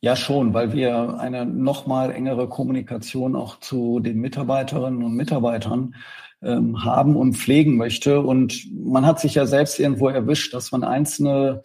Ja, 0.01 0.15
schon, 0.15 0.53
weil 0.53 0.73
wir 0.73 1.19
eine 1.19 1.45
nochmal 1.45 2.11
engere 2.11 2.49
Kommunikation 2.49 3.35
auch 3.35 3.59
zu 3.59 3.99
den 3.99 4.19
Mitarbeiterinnen 4.19 5.03
und 5.03 5.15
Mitarbeitern 5.15 5.95
ähm, 6.41 6.83
haben 6.83 7.15
und 7.15 7.35
pflegen 7.35 7.77
möchte. 7.77 8.21
Und 8.21 8.67
man 8.71 9.05
hat 9.05 9.19
sich 9.19 9.35
ja 9.35 9.45
selbst 9.45 9.79
irgendwo 9.79 10.09
erwischt, 10.09 10.53
dass 10.53 10.71
man 10.71 10.83
einzelne 10.83 11.63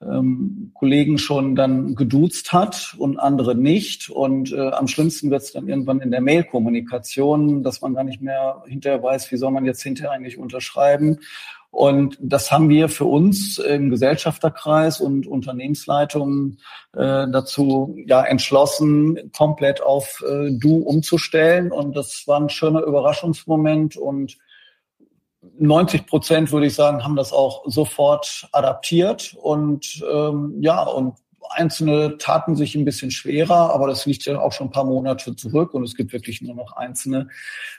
ähm, 0.00 0.70
Kollegen 0.74 1.18
schon 1.18 1.56
dann 1.56 1.94
geduzt 1.94 2.52
hat 2.52 2.94
und 2.98 3.18
andere 3.18 3.54
nicht. 3.54 4.10
Und 4.10 4.52
äh, 4.52 4.70
am 4.70 4.88
schlimmsten 4.88 5.30
wird 5.30 5.42
es 5.42 5.52
dann 5.52 5.68
irgendwann 5.68 6.00
in 6.00 6.10
der 6.10 6.20
Mail-Kommunikation, 6.20 7.62
dass 7.62 7.80
man 7.80 7.94
gar 7.94 8.04
nicht 8.04 8.22
mehr 8.22 8.62
hinterher 8.66 9.02
weiß, 9.02 9.30
wie 9.32 9.36
soll 9.36 9.50
man 9.50 9.64
jetzt 9.64 9.82
hinterher 9.82 10.12
eigentlich 10.12 10.38
unterschreiben. 10.38 11.18
Und 11.70 12.16
das 12.20 12.50
haben 12.50 12.70
wir 12.70 12.88
für 12.88 13.04
uns 13.04 13.58
im 13.58 13.90
Gesellschafterkreis 13.90 15.00
und 15.00 15.26
Unternehmensleitungen 15.26 16.58
äh, 16.94 17.26
dazu 17.30 17.96
ja 18.06 18.24
entschlossen, 18.24 19.30
komplett 19.36 19.82
auf 19.82 20.24
äh, 20.26 20.50
Du 20.52 20.78
umzustellen. 20.78 21.70
Und 21.70 21.94
das 21.94 22.24
war 22.26 22.40
ein 22.40 22.48
schöner 22.48 22.82
Überraschungsmoment 22.82 23.96
und 23.96 24.38
90 25.58 26.06
Prozent, 26.06 26.52
würde 26.52 26.66
ich 26.66 26.74
sagen, 26.74 27.04
haben 27.04 27.16
das 27.16 27.32
auch 27.32 27.62
sofort 27.66 28.48
adaptiert 28.52 29.34
und 29.40 30.04
ähm, 30.10 30.56
ja, 30.60 30.82
und 30.82 31.14
einzelne 31.50 32.18
taten 32.18 32.56
sich 32.56 32.74
ein 32.74 32.84
bisschen 32.84 33.10
schwerer, 33.10 33.72
aber 33.74 33.86
das 33.86 34.06
liegt 34.06 34.24
ja 34.24 34.38
auch 34.38 34.52
schon 34.52 34.68
ein 34.68 34.72
paar 34.72 34.84
Monate 34.84 35.34
zurück 35.36 35.74
und 35.74 35.82
es 35.82 35.94
gibt 35.94 36.12
wirklich 36.12 36.42
nur 36.42 36.54
noch 36.54 36.72
einzelne, 36.72 37.28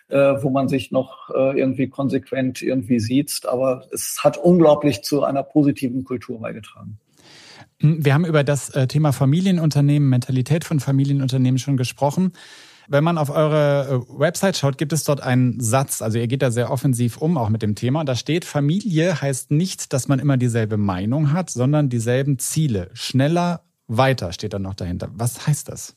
äh, 0.07 0.17
wo 0.17 0.49
man 0.49 0.67
sich 0.67 0.91
noch 0.91 1.29
äh, 1.29 1.59
irgendwie 1.59 1.87
konsequent 1.87 2.61
irgendwie 2.61 2.99
sieht. 2.99 3.41
Aber 3.47 3.85
es 3.91 4.19
hat 4.23 4.37
unglaublich 4.37 5.03
zu 5.03 5.23
einer 5.23 5.43
positiven 5.43 6.03
Kultur 6.03 6.39
beigetragen. 6.39 6.99
Wir 7.81 8.13
haben 8.13 8.25
über 8.25 8.43
das 8.43 8.69
äh, 8.71 8.87
Thema 8.87 9.13
Familienunternehmen, 9.13 10.09
Mentalität 10.09 10.65
von 10.65 10.79
Familienunternehmen 10.79 11.59
schon 11.59 11.77
gesprochen. 11.77 12.33
Wenn 12.91 13.03
man 13.03 13.19
auf 13.19 13.29
eure 13.29 14.03
äh, 14.09 14.19
Website 14.19 14.57
schaut, 14.57 14.79
gibt 14.79 14.93
es 14.93 15.03
dort 15.03 15.21
einen 15.21 15.59
Satz, 15.59 16.01
also 16.01 16.17
ihr 16.17 16.27
geht 16.27 16.41
da 16.41 16.49
sehr 16.49 16.71
offensiv 16.71 17.17
um, 17.17 17.37
auch 17.37 17.49
mit 17.49 17.61
dem 17.61 17.75
Thema. 17.75 18.03
Da 18.03 18.15
steht, 18.15 18.45
Familie 18.45 19.21
heißt 19.21 19.51
nicht, 19.51 19.93
dass 19.93 20.07
man 20.07 20.17
immer 20.17 20.37
dieselbe 20.37 20.77
Meinung 20.77 21.31
hat, 21.31 21.51
sondern 21.51 21.89
dieselben 21.89 22.39
Ziele. 22.39 22.89
Schneller, 22.93 23.61
weiter 23.87 24.33
steht 24.33 24.53
dann 24.53 24.63
noch 24.63 24.73
dahinter. 24.73 25.09
Was 25.13 25.45
heißt 25.45 25.69
das? 25.69 25.95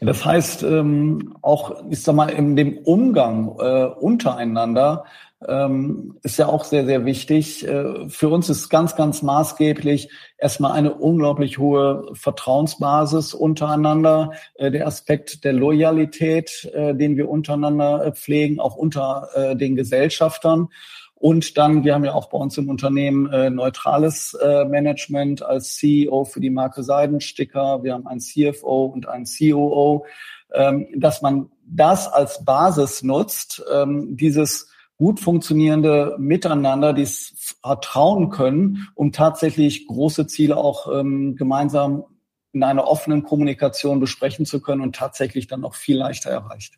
Das 0.00 0.24
heißt, 0.24 0.62
ähm, 0.62 1.34
auch, 1.42 1.82
ich 1.90 2.02
sag 2.02 2.14
mal, 2.14 2.30
in 2.30 2.54
dem 2.54 2.78
Umgang 2.78 3.48
äh, 3.58 3.84
untereinander 3.84 5.04
ähm, 5.48 6.18
ist 6.22 6.38
ja 6.38 6.48
auch 6.48 6.64
sehr, 6.64 6.84
sehr 6.84 7.04
wichtig. 7.04 7.66
Äh, 7.66 8.08
für 8.08 8.28
uns 8.28 8.50
ist 8.50 8.68
ganz, 8.68 8.94
ganz 8.94 9.22
maßgeblich 9.22 10.10
erstmal 10.36 10.72
eine 10.72 10.94
unglaublich 10.94 11.58
hohe 11.58 12.10
Vertrauensbasis 12.12 13.32
untereinander. 13.32 14.32
Äh, 14.54 14.70
der 14.70 14.86
Aspekt 14.86 15.44
der 15.44 15.54
Loyalität, 15.54 16.70
äh, 16.74 16.94
den 16.94 17.16
wir 17.16 17.28
untereinander 17.28 18.04
äh, 18.04 18.12
pflegen, 18.12 18.60
auch 18.60 18.76
unter 18.76 19.28
äh, 19.34 19.56
den 19.56 19.76
Gesellschaftern. 19.76 20.68
Und 21.14 21.58
dann, 21.58 21.84
wir 21.84 21.94
haben 21.94 22.04
ja 22.04 22.14
auch 22.14 22.30
bei 22.30 22.38
uns 22.38 22.56
im 22.56 22.70
Unternehmen 22.70 23.30
äh, 23.30 23.50
neutrales 23.50 24.32
äh, 24.34 24.64
Management 24.64 25.42
als 25.42 25.76
CEO 25.76 26.24
für 26.24 26.40
die 26.40 26.48
Marke 26.48 26.82
Seidensticker. 26.82 27.82
Wir 27.82 27.92
haben 27.92 28.06
einen 28.06 28.20
CFO 28.20 28.86
und 28.86 29.06
einen 29.06 29.26
COO, 29.26 30.06
ähm, 30.52 30.86
dass 30.96 31.20
man 31.20 31.50
das 31.66 32.08
als 32.08 32.42
Basis 32.44 33.02
nutzt, 33.02 33.62
ähm, 33.70 34.16
dieses 34.16 34.69
gut 35.00 35.18
funktionierende 35.18 36.14
Miteinander, 36.18 36.92
die 36.92 37.02
es 37.02 37.56
vertrauen 37.62 38.28
können, 38.28 38.88
um 38.94 39.12
tatsächlich 39.12 39.86
große 39.86 40.26
Ziele 40.26 40.58
auch 40.58 40.92
ähm, 40.92 41.36
gemeinsam 41.36 42.04
in 42.52 42.62
einer 42.62 42.86
offenen 42.86 43.22
Kommunikation 43.22 43.98
besprechen 43.98 44.44
zu 44.44 44.60
können 44.60 44.82
und 44.82 44.94
tatsächlich 44.94 45.46
dann 45.46 45.64
auch 45.64 45.74
viel 45.74 45.96
leichter 45.96 46.28
erreicht. 46.28 46.74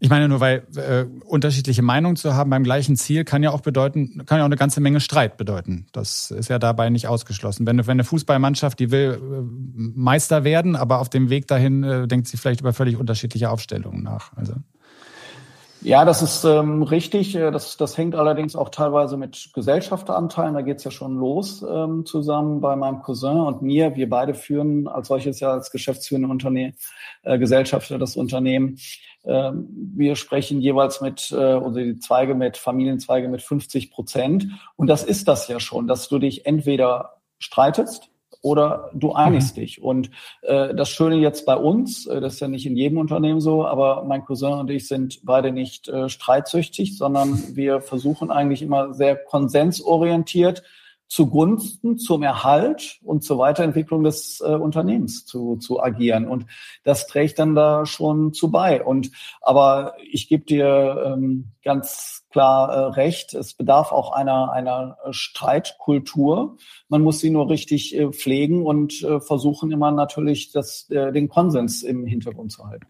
Ich 0.00 0.10
meine 0.10 0.28
nur, 0.28 0.40
weil 0.40 0.66
äh, 0.74 1.04
unterschiedliche 1.24 1.82
Meinungen 1.82 2.16
zu 2.16 2.34
haben 2.34 2.50
beim 2.50 2.64
gleichen 2.64 2.96
Ziel 2.96 3.22
kann 3.22 3.44
ja 3.44 3.52
auch 3.52 3.60
bedeuten, 3.60 4.26
kann 4.26 4.38
ja 4.38 4.42
auch 4.42 4.46
eine 4.46 4.56
ganze 4.56 4.80
Menge 4.80 4.98
Streit 4.98 5.36
bedeuten. 5.36 5.86
Das 5.92 6.32
ist 6.32 6.48
ja 6.48 6.58
dabei 6.58 6.90
nicht 6.90 7.06
ausgeschlossen. 7.06 7.68
Wenn, 7.68 7.78
wenn 7.78 7.88
eine 7.88 8.02
Fußballmannschaft, 8.02 8.80
die 8.80 8.90
will 8.90 9.20
äh, 9.22 9.42
Meister 9.76 10.42
werden, 10.42 10.74
aber 10.74 10.98
auf 10.98 11.08
dem 11.08 11.30
Weg 11.30 11.46
dahin 11.46 11.84
äh, 11.84 12.08
denkt 12.08 12.26
sie 12.26 12.36
vielleicht 12.36 12.62
über 12.62 12.72
völlig 12.72 12.96
unterschiedliche 12.96 13.48
Aufstellungen 13.48 14.02
nach. 14.02 14.36
Also 14.36 14.54
ja, 15.82 16.04
das 16.04 16.22
ist 16.22 16.44
ähm, 16.44 16.82
richtig. 16.82 17.34
Äh, 17.34 17.50
das, 17.50 17.76
das 17.76 17.98
hängt 17.98 18.14
allerdings 18.14 18.54
auch 18.54 18.68
teilweise 18.68 19.16
mit 19.16 19.50
Gesellschafteranteilen. 19.52 20.54
Da 20.54 20.62
geht's 20.62 20.84
ja 20.84 20.90
schon 20.90 21.16
los 21.16 21.64
ähm, 21.68 22.06
zusammen 22.06 22.60
bei 22.60 22.76
meinem 22.76 23.02
Cousin 23.02 23.38
und 23.38 23.62
mir. 23.62 23.96
Wir 23.96 24.08
beide 24.08 24.34
führen 24.34 24.86
als 24.86 25.08
solches 25.08 25.40
ja 25.40 25.50
als 25.50 25.70
geschäftsführende 25.70 26.28
Unternehmen, 26.28 26.74
äh, 27.22 27.38
Gesellschafter 27.38 27.98
das 27.98 28.16
Unternehmen. 28.16 28.78
Ähm, 29.24 29.68
wir 29.94 30.16
sprechen 30.16 30.60
jeweils 30.60 31.00
mit, 31.00 31.30
äh, 31.32 31.54
oder 31.54 31.82
die 31.82 31.98
Zweige 31.98 32.34
mit, 32.34 32.56
Familienzweige 32.56 33.28
mit 33.28 33.42
50 33.42 33.90
Prozent. 33.90 34.46
Und 34.76 34.86
das 34.86 35.02
ist 35.02 35.26
das 35.26 35.48
ja 35.48 35.58
schon, 35.58 35.88
dass 35.88 36.08
du 36.08 36.18
dich 36.18 36.46
entweder 36.46 37.16
streitest 37.38 38.11
oder 38.42 38.90
du 38.92 39.12
einigst 39.12 39.56
mhm. 39.56 39.60
dich. 39.60 39.82
Und 39.82 40.10
äh, 40.42 40.74
das 40.74 40.90
Schöne 40.90 41.16
jetzt 41.16 41.46
bei 41.46 41.56
uns, 41.56 42.06
äh, 42.06 42.20
das 42.20 42.34
ist 42.34 42.40
ja 42.40 42.48
nicht 42.48 42.66
in 42.66 42.76
jedem 42.76 42.98
Unternehmen 42.98 43.40
so, 43.40 43.64
aber 43.64 44.04
mein 44.04 44.24
Cousin 44.24 44.54
und 44.54 44.70
ich 44.70 44.88
sind 44.88 45.20
beide 45.24 45.52
nicht 45.52 45.88
äh, 45.88 46.08
streitsüchtig, 46.08 46.98
sondern 46.98 47.56
wir 47.56 47.80
versuchen 47.80 48.30
eigentlich 48.30 48.62
immer 48.62 48.92
sehr 48.92 49.16
konsensorientiert 49.16 50.62
zugunsten, 51.12 51.98
zum 51.98 52.22
Erhalt 52.22 52.98
und 53.02 53.22
zur 53.22 53.36
Weiterentwicklung 53.36 54.02
des 54.02 54.40
äh, 54.40 54.54
Unternehmens 54.54 55.26
zu, 55.26 55.56
zu 55.56 55.82
agieren. 55.82 56.26
Und 56.26 56.46
das 56.84 57.06
trägt 57.06 57.38
dann 57.38 57.54
da 57.54 57.84
schon 57.84 58.32
zu 58.32 58.50
bei. 58.50 58.82
Und 58.82 59.10
aber 59.42 59.94
ich 60.10 60.26
gebe 60.26 60.44
dir 60.44 61.12
ähm, 61.12 61.52
ganz 61.62 62.21
klar 62.32 62.70
äh, 62.70 62.78
recht, 62.94 63.34
es 63.34 63.54
bedarf 63.54 63.92
auch 63.92 64.12
einer, 64.12 64.52
einer 64.52 64.96
Streitkultur. 65.10 66.56
Man 66.88 67.02
muss 67.02 67.20
sie 67.20 67.30
nur 67.30 67.48
richtig 67.48 67.96
äh, 67.96 68.10
pflegen 68.10 68.66
und 68.66 69.02
äh, 69.02 69.20
versuchen 69.20 69.70
immer 69.70 69.92
natürlich 69.92 70.50
das, 70.50 70.90
äh, 70.90 71.12
den 71.12 71.28
Konsens 71.28 71.82
im 71.82 72.06
Hintergrund 72.06 72.50
zu 72.50 72.66
halten. 72.66 72.86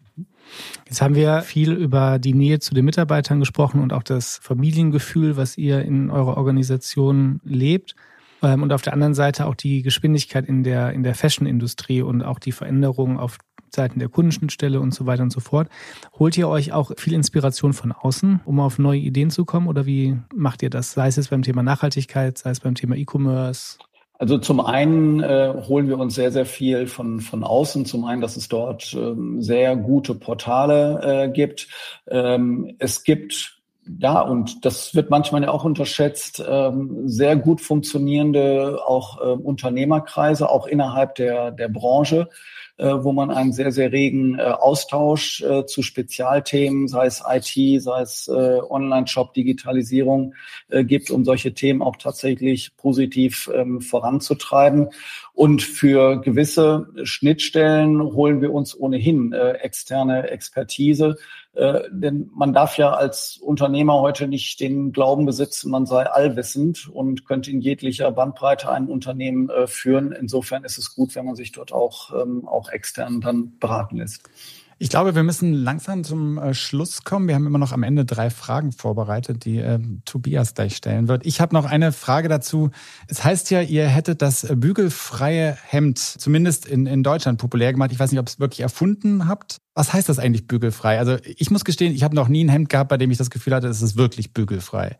Jetzt 0.87 1.01
haben 1.01 1.15
wir 1.15 1.41
viel 1.41 1.71
über 1.71 2.19
die 2.19 2.33
Nähe 2.33 2.59
zu 2.59 2.73
den 2.73 2.85
Mitarbeitern 2.85 3.39
gesprochen 3.39 3.81
und 3.81 3.93
auch 3.93 4.03
das 4.03 4.39
Familiengefühl, 4.41 5.37
was 5.37 5.57
ihr 5.57 5.81
in 5.81 6.09
eurer 6.09 6.37
Organisation 6.37 7.39
lebt. 7.43 7.95
Ähm, 8.41 8.63
und 8.63 8.73
auf 8.73 8.81
der 8.81 8.93
anderen 8.93 9.13
Seite 9.13 9.45
auch 9.45 9.55
die 9.55 9.81
Geschwindigkeit 9.81 10.45
in 10.45 10.63
der, 10.63 10.91
in 10.91 11.03
der 11.03 11.15
Fashion-Industrie 11.15 12.01
und 12.01 12.23
auch 12.23 12.39
die 12.39 12.51
Veränderungen 12.51 13.17
auf 13.17 13.37
Seiten 13.75 13.99
der 13.99 14.09
Kundenschnittstelle 14.09 14.79
und 14.79 14.93
so 14.93 15.05
weiter 15.05 15.23
und 15.23 15.31
so 15.31 15.39
fort. 15.39 15.69
Holt 16.19 16.37
ihr 16.37 16.47
euch 16.47 16.71
auch 16.71 16.91
viel 16.97 17.13
Inspiration 17.13 17.73
von 17.73 17.91
außen, 17.91 18.41
um 18.45 18.59
auf 18.59 18.79
neue 18.79 18.99
Ideen 18.99 19.29
zu 19.29 19.45
kommen? 19.45 19.67
Oder 19.67 19.85
wie 19.85 20.17
macht 20.33 20.63
ihr 20.63 20.69
das? 20.69 20.93
Sei 20.93 21.07
es 21.07 21.27
beim 21.27 21.41
Thema 21.41 21.63
Nachhaltigkeit, 21.63 22.37
sei 22.37 22.51
es 22.51 22.59
beim 22.59 22.75
Thema 22.75 22.95
E-Commerce? 22.95 23.77
Also 24.19 24.37
zum 24.37 24.61
einen 24.61 25.21
äh, 25.21 25.53
holen 25.67 25.87
wir 25.87 25.97
uns 25.97 26.15
sehr, 26.15 26.31
sehr 26.31 26.45
viel 26.45 26.87
von, 26.87 27.19
von 27.19 27.43
außen. 27.43 27.85
Zum 27.85 28.05
einen, 28.05 28.21
dass 28.21 28.37
es 28.37 28.47
dort 28.47 28.93
ähm, 28.93 29.41
sehr 29.41 29.75
gute 29.75 30.15
Portale 30.15 31.25
äh, 31.25 31.29
gibt. 31.29 31.67
Ähm, 32.07 32.75
es 32.79 33.03
gibt 33.03 33.59
ja, 33.99 34.21
und 34.21 34.63
das 34.65 34.95
wird 34.95 35.09
manchmal 35.09 35.43
ja 35.43 35.51
auch 35.51 35.65
unterschätzt, 35.65 36.43
ähm, 36.47 37.01
sehr 37.07 37.35
gut 37.35 37.59
funktionierende 37.59 38.79
auch 38.85 39.19
äh, 39.19 39.31
Unternehmerkreise, 39.31 40.49
auch 40.49 40.67
innerhalb 40.67 41.15
der, 41.15 41.51
der 41.51 41.67
Branche, 41.67 42.29
wo 42.87 43.11
man 43.11 43.31
einen 43.31 43.53
sehr, 43.53 43.71
sehr 43.71 43.91
regen 43.91 44.37
äh, 44.39 44.43
Austausch 44.43 45.41
äh, 45.41 45.65
zu 45.65 45.81
Spezialthemen, 45.81 46.87
sei 46.87 47.05
es 47.05 47.23
IT, 47.27 47.81
sei 47.81 48.01
es 48.01 48.27
äh, 48.27 48.59
Online-Shop, 48.69 49.33
Digitalisierung 49.33 50.33
äh, 50.69 50.83
gibt, 50.83 51.11
um 51.11 51.23
solche 51.23 51.53
Themen 51.53 51.81
auch 51.81 51.95
tatsächlich 51.97 52.75
positiv 52.75 53.49
ähm, 53.53 53.81
voranzutreiben. 53.81 54.89
Und 55.33 55.63
für 55.63 56.21
gewisse 56.21 56.87
Schnittstellen 57.03 58.01
holen 58.01 58.41
wir 58.41 58.53
uns 58.53 58.79
ohnehin 58.79 59.33
äh, 59.33 59.53
externe 59.53 60.29
Expertise, 60.29 61.17
äh, 61.55 61.81
denn 61.91 62.31
man 62.33 62.51
darf 62.51 62.77
ja 62.77 62.93
als 62.93 63.37
Unternehmer 63.37 64.01
heute 64.01 64.27
nicht 64.27 64.59
den 64.59 64.91
Glauben 64.91 65.25
besitzen, 65.25 65.69
man 65.69 65.85
sei 65.85 66.03
allwissend 66.03 66.89
und 66.89 67.25
könnte 67.25 67.51
in 67.51 67.61
jeglicher 67.61 68.11
Bandbreite 68.11 68.71
ein 68.71 68.87
Unternehmen 68.87 69.49
äh, 69.51 69.67
führen. 69.67 70.11
Insofern 70.11 70.63
ist 70.63 70.79
es 70.79 70.95
gut, 70.95 71.13
wenn 71.15 71.25
man 71.25 71.35
sich 71.35 71.51
dort 71.51 71.71
auch, 71.71 72.11
ähm, 72.19 72.47
auch 72.47 72.69
extern 72.73 73.21
dann 73.21 73.57
beraten 73.59 73.97
lässt. 73.97 74.29
Ich 74.79 74.89
glaube, 74.89 75.15
wir 75.15 75.23
müssen 75.23 75.53
langsam 75.53 76.03
zum 76.03 76.37
äh, 76.37 76.53
Schluss 76.53 77.03
kommen. 77.03 77.29
Wir 77.29 77.35
haben 77.35 77.47
immer 77.47 77.57
noch 77.57 77.71
am 77.71 77.83
Ende 77.83 78.03
drei 78.03 78.29
Fragen 78.29 78.73
vorbereitet, 78.73 79.45
die 79.45 79.59
äh, 79.59 79.79
Tobias 80.03 80.55
gleich 80.55 80.75
stellen 80.75 81.07
wird. 81.07 81.25
Ich 81.25 81.39
habe 81.39 81.55
noch 81.55 81.63
eine 81.63 81.91
Frage 81.93 82.27
dazu. 82.27 82.69
Es 83.07 83.23
heißt 83.23 83.49
ja, 83.51 83.61
ihr 83.61 83.87
hättet 83.87 84.21
das 84.21 84.45
bügelfreie 84.53 85.57
Hemd 85.67 85.99
zumindest 85.99 86.65
in, 86.65 86.85
in 86.85 87.01
Deutschland 87.01 87.39
populär 87.39 87.71
gemacht. 87.71 87.91
Ich 87.93 87.99
weiß 87.99 88.11
nicht, 88.11 88.19
ob 88.19 88.27
es 88.27 88.41
wirklich 88.41 88.59
erfunden 88.59 89.27
habt. 89.27 89.61
Was 89.73 89.93
heißt 89.93 90.09
das 90.09 90.19
eigentlich 90.19 90.47
bügelfrei? 90.47 90.99
Also 90.99 91.17
ich 91.23 91.49
muss 91.49 91.63
gestehen, 91.63 91.93
ich 91.93 92.03
habe 92.03 92.15
noch 92.15 92.27
nie 92.27 92.43
ein 92.43 92.49
Hemd 92.49 92.69
gehabt, 92.69 92.89
bei 92.89 92.97
dem 92.97 93.09
ich 93.09 93.17
das 93.17 93.29
Gefühl 93.29 93.55
hatte, 93.55 93.67
es 93.67 93.81
ist 93.81 93.95
wirklich 93.95 94.33
bügelfrei. 94.33 94.97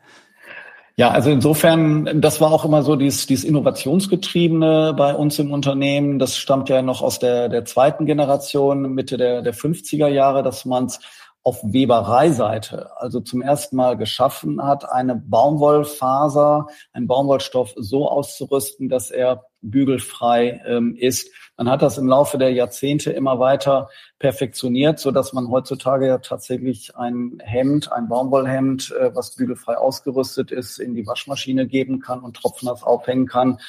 Ja, 0.95 1.10
also 1.10 1.32
insofern, 1.32 2.21
das 2.21 2.39
war 2.39 2.51
auch 2.51 2.65
immer 2.65 2.84
so 2.84 2.95
dieses, 2.95 3.25
dieses 3.25 3.43
Innovationsgetriebene 3.45 4.93
bei 4.95 5.15
uns 5.15 5.39
im 5.39 5.51
Unternehmen. 5.51 6.19
Das 6.19 6.38
stammt 6.38 6.69
ja 6.69 6.84
noch 6.84 7.01
aus 7.01 7.17
der, 7.17 7.49
der 7.49 7.65
zweiten 7.65 8.06
Generation, 8.06 8.93
Mitte 8.93 9.17
der, 9.17 9.41
der 9.41 9.56
50er 9.56 10.08
Jahre, 10.08 10.43
dass 10.43 10.65
man 10.65 10.86
es 10.86 10.99
auf 11.41 11.60
Webereiseite, 11.63 12.91
also 12.95 13.19
zum 13.19 13.41
ersten 13.41 13.75
Mal 13.75 13.97
geschaffen 13.97 14.63
hat, 14.63 14.89
eine 14.89 15.15
Baumwollfaser, 15.15 16.67
einen 16.93 17.08
Baumwollstoff 17.08 17.73
so 17.75 18.08
auszurüsten, 18.08 18.88
dass 18.88 19.12
er 19.12 19.45
bügelfrei 19.62 20.62
ähm, 20.65 20.95
ist. 20.95 21.29
Man 21.58 21.70
hat 21.70 21.84
das 21.84 22.00
im 22.00 22.08
Laufe 22.08 22.39
der 22.39 22.52
Jahrzehnte 22.52 23.12
immer 23.12 23.39
weiter 23.39 23.89
perfektioniert, 24.18 25.00
so 25.00 25.12
dass 25.12 25.34
man 25.34 25.50
heutzutage 25.50 26.08
ja 26.08 26.18
tatsächlich 26.18 26.96
ein 26.96 27.38
Hemd, 27.44 27.92
ein 27.92 28.08
Baumwollhemd, 28.08 28.92
äh, 28.92 29.16
was 29.16 29.36
bügelfrei 29.36 29.78
ausgerüstet 29.78 30.52
ist, 30.52 30.80
in 30.80 30.96
die 30.96 31.06
Waschmaschine 31.06 31.68
geben 31.68 32.00
kann 32.00 32.22
und 32.22 32.38
tropfnass 32.38 32.82
aufhängen 32.82 33.28
kann 33.28 33.60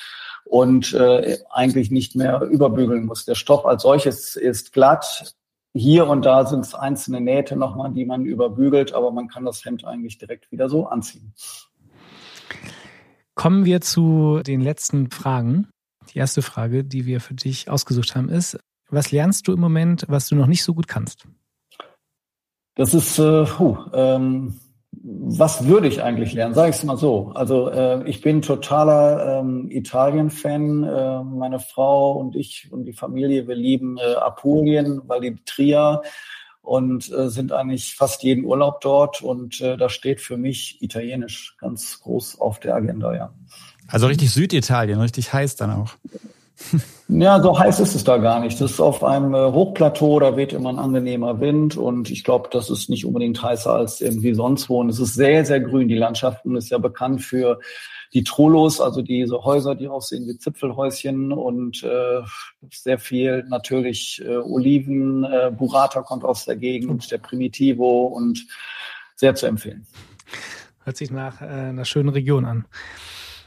und 0.44 0.94
äh, 0.94 1.38
eigentlich 1.50 1.90
nicht 1.90 2.16
mehr 2.16 2.40
überbügeln 2.42 3.04
muss. 3.04 3.26
Der 3.26 3.34
Stoff 3.34 3.66
als 3.66 3.82
solches 3.82 4.36
ist 4.36 4.72
glatt. 4.72 5.34
Hier 5.74 6.06
und 6.06 6.24
da 6.24 6.46
sind 6.46 6.60
es 6.60 6.74
einzelne 6.74 7.20
Nähte 7.20 7.56
nochmal, 7.56 7.92
die 7.92 8.06
man 8.06 8.24
überbügelt, 8.24 8.94
aber 8.94 9.10
man 9.10 9.28
kann 9.28 9.44
das 9.44 9.64
Hemd 9.64 9.84
eigentlich 9.84 10.18
direkt 10.18 10.50
wieder 10.52 10.68
so 10.68 10.86
anziehen. 10.86 11.34
Kommen 13.34 13.64
wir 13.64 13.80
zu 13.80 14.40
den 14.46 14.60
letzten 14.60 15.10
Fragen. 15.10 15.68
Die 16.12 16.18
erste 16.18 16.42
Frage, 16.42 16.84
die 16.84 17.06
wir 17.06 17.20
für 17.20 17.34
dich 17.34 17.70
ausgesucht 17.70 18.14
haben, 18.14 18.28
ist, 18.28 18.58
was 18.90 19.10
lernst 19.10 19.48
du 19.48 19.52
im 19.52 19.60
Moment, 19.60 20.04
was 20.08 20.28
du 20.28 20.36
noch 20.36 20.46
nicht 20.46 20.62
so 20.62 20.74
gut 20.74 20.88
kannst? 20.88 21.26
Das 22.74 22.92
ist, 22.92 23.18
äh, 23.18 23.44
puh, 23.44 23.78
ähm, 23.92 24.60
was 25.02 25.66
würde 25.66 25.88
ich 25.88 26.02
eigentlich 26.02 26.32
lernen? 26.32 26.54
Sag 26.54 26.70
ich 26.70 26.76
es 26.76 26.84
mal 26.84 26.96
so. 26.96 27.32
Also 27.34 27.68
äh, 27.68 28.08
ich 28.08 28.20
bin 28.20 28.42
totaler 28.42 29.40
ähm, 29.40 29.70
Italien-Fan. 29.70 30.84
Äh, 30.84 31.22
meine 31.24 31.60
Frau 31.60 32.12
und 32.12 32.36
ich 32.36 32.68
und 32.70 32.84
die 32.84 32.92
Familie, 32.92 33.46
wir 33.48 33.54
lieben 33.54 33.98
äh, 33.98 34.14
Apulien, 34.14 35.02
Validria 35.06 36.02
und 36.62 37.12
äh, 37.12 37.28
sind 37.28 37.52
eigentlich 37.52 37.94
fast 37.94 38.22
jeden 38.22 38.44
Urlaub 38.44 38.80
dort. 38.80 39.22
Und 39.22 39.60
äh, 39.60 39.76
da 39.76 39.88
steht 39.88 40.20
für 40.20 40.36
mich 40.36 40.82
Italienisch 40.82 41.56
ganz 41.58 42.00
groß 42.00 42.40
auf 42.40 42.58
der 42.60 42.74
Agenda, 42.74 43.14
ja. 43.14 43.34
Also 43.88 44.06
richtig 44.06 44.30
Süditalien, 44.30 45.00
richtig 45.00 45.32
heiß 45.32 45.56
dann 45.56 45.70
auch. 45.70 45.92
Ja, 47.08 47.42
so 47.42 47.58
heiß 47.58 47.80
ist 47.80 47.94
es 47.94 48.04
da 48.04 48.16
gar 48.16 48.40
nicht. 48.40 48.60
Das 48.60 48.72
ist 48.72 48.80
auf 48.80 49.04
einem 49.04 49.34
äh, 49.34 49.52
Hochplateau, 49.52 50.20
da 50.20 50.36
weht 50.36 50.52
immer 50.52 50.70
ein 50.70 50.78
angenehmer 50.78 51.38
Wind 51.40 51.76
und 51.76 52.10
ich 52.10 52.24
glaube, 52.24 52.48
das 52.50 52.70
ist 52.70 52.88
nicht 52.88 53.04
unbedingt 53.04 53.42
heißer 53.42 53.72
als 53.72 54.00
irgendwie 54.00 54.34
sonst 54.34 54.68
wo. 54.68 54.80
Und 54.80 54.88
es 54.88 54.98
ist 54.98 55.14
sehr, 55.14 55.44
sehr 55.44 55.60
grün. 55.60 55.88
Die 55.88 55.98
Landschaft 55.98 56.46
ist 56.46 56.70
ja 56.70 56.78
bekannt 56.78 57.22
für 57.22 57.60
die 58.14 58.24
Trollos, 58.24 58.80
also 58.80 59.02
diese 59.02 59.42
Häuser, 59.44 59.74
die 59.74 59.88
aussehen 59.88 60.26
wie 60.28 60.38
Zipfelhäuschen 60.38 61.32
und 61.32 61.82
äh, 61.82 62.22
sehr 62.70 62.98
viel 62.98 63.44
natürlich 63.48 64.22
äh, 64.24 64.36
Oliven, 64.36 65.24
äh, 65.24 65.50
Burrata 65.50 66.00
kommt 66.00 66.24
aus 66.24 66.44
der 66.44 66.56
Gegend, 66.56 67.10
der 67.10 67.18
Primitivo 67.18 68.06
und 68.06 68.46
sehr 69.16 69.34
zu 69.34 69.46
empfehlen. 69.46 69.86
Hört 70.84 70.96
sich 70.96 71.10
nach 71.10 71.42
äh, 71.42 71.44
einer 71.44 71.84
schönen 71.84 72.10
Region 72.10 72.44
an. 72.44 72.64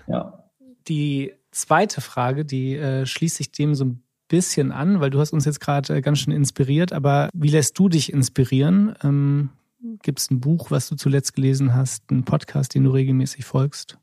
Ja. 0.07 0.43
Die 0.87 1.33
zweite 1.51 2.01
Frage, 2.01 2.45
die 2.45 2.75
äh, 2.75 3.05
schließt 3.05 3.37
sich 3.37 3.51
dem 3.51 3.75
so 3.75 3.85
ein 3.85 4.03
bisschen 4.27 4.71
an, 4.71 4.99
weil 4.99 5.09
du 5.09 5.19
hast 5.19 5.33
uns 5.33 5.45
jetzt 5.45 5.59
gerade 5.59 5.95
äh, 5.95 6.01
ganz 6.01 6.19
schön 6.19 6.33
inspiriert, 6.33 6.93
aber 6.93 7.29
wie 7.33 7.49
lässt 7.49 7.77
du 7.79 7.89
dich 7.89 8.11
inspirieren? 8.11 8.95
Ähm, 9.03 9.49
Gibt 10.01 10.19
es 10.19 10.31
ein 10.31 10.39
Buch, 10.39 10.71
was 10.71 10.89
du 10.89 10.95
zuletzt 10.95 11.35
gelesen 11.35 11.75
hast, 11.75 12.03
einen 12.09 12.23
Podcast, 12.23 12.73
den 12.73 12.83
du 12.83 12.91
regelmäßig 12.91 13.45
folgst? 13.45 13.97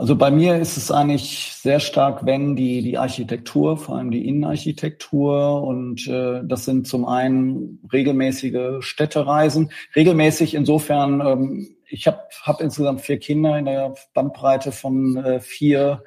Also 0.00 0.16
bei 0.16 0.30
mir 0.30 0.56
ist 0.56 0.78
es 0.78 0.90
eigentlich 0.90 1.52
sehr 1.54 1.78
stark, 1.78 2.24
wenn 2.24 2.56
die, 2.56 2.80
die 2.80 2.96
Architektur, 2.96 3.76
vor 3.76 3.96
allem 3.98 4.10
die 4.10 4.26
Innenarchitektur. 4.26 5.62
Und 5.62 6.08
äh, 6.08 6.40
das 6.42 6.64
sind 6.64 6.86
zum 6.86 7.04
einen 7.04 7.80
regelmäßige 7.92 8.80
Städtereisen. 8.80 9.70
Regelmäßig 9.94 10.54
insofern, 10.54 11.20
ähm, 11.20 11.76
ich 11.90 12.06
habe 12.06 12.20
hab 12.42 12.60
insgesamt 12.60 13.00
vier 13.00 13.18
Kinder 13.18 13.58
in 13.58 13.64
der 13.66 13.94
Bandbreite 14.14 14.72
von 14.72 15.16
äh, 15.16 15.40
vier 15.40 16.02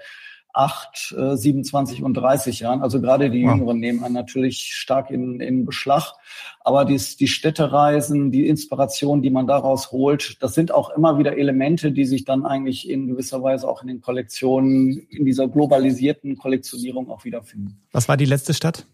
acht, 0.53 1.13
äh, 1.17 1.35
27 1.35 2.03
und 2.03 2.13
30 2.13 2.59
Jahren. 2.59 2.81
Also 2.83 3.01
gerade 3.01 3.31
die 3.31 3.43
wow. 3.43 3.55
Jüngeren 3.55 3.79
nehmen 3.79 4.03
einen 4.03 4.13
natürlich 4.13 4.69
stark 4.73 5.09
in, 5.09 5.39
in 5.39 5.65
Beschlag. 5.65 6.13
Aber 6.61 6.85
dies, 6.85 7.17
die 7.17 7.27
Städtereisen, 7.27 8.31
die 8.31 8.47
Inspiration, 8.47 9.23
die 9.23 9.31
man 9.31 9.47
daraus 9.47 9.91
holt, 9.91 10.41
das 10.41 10.53
sind 10.53 10.71
auch 10.71 10.91
immer 10.91 11.17
wieder 11.17 11.37
Elemente, 11.37 11.91
die 11.91 12.05
sich 12.05 12.23
dann 12.23 12.45
eigentlich 12.45 12.87
in 12.87 13.07
gewisser 13.07 13.41
Weise 13.41 13.67
auch 13.67 13.81
in 13.81 13.87
den 13.87 14.01
Kollektionen, 14.01 14.91
in 15.09 15.25
dieser 15.25 15.47
globalisierten 15.47 16.37
Kollektionierung 16.37 17.09
auch 17.09 17.25
wiederfinden. 17.25 17.81
Was 17.91 18.07
war 18.07 18.15
die 18.15 18.25
letzte 18.25 18.53
Stadt, 18.53 18.85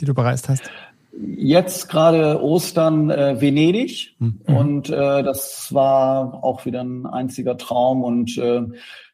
die 0.00 0.04
du 0.04 0.12
bereist 0.12 0.50
hast? 0.50 0.70
Jetzt 1.18 1.88
gerade 1.88 2.42
Ostern 2.42 3.10
äh, 3.10 3.40
Venedig 3.40 4.16
mhm. 4.18 4.40
und 4.46 4.90
äh, 4.90 5.22
das 5.22 5.72
war 5.72 6.44
auch 6.44 6.66
wieder 6.66 6.82
ein 6.82 7.06
einziger 7.06 7.56
Traum 7.56 8.04
und 8.04 8.36
äh, 8.36 8.62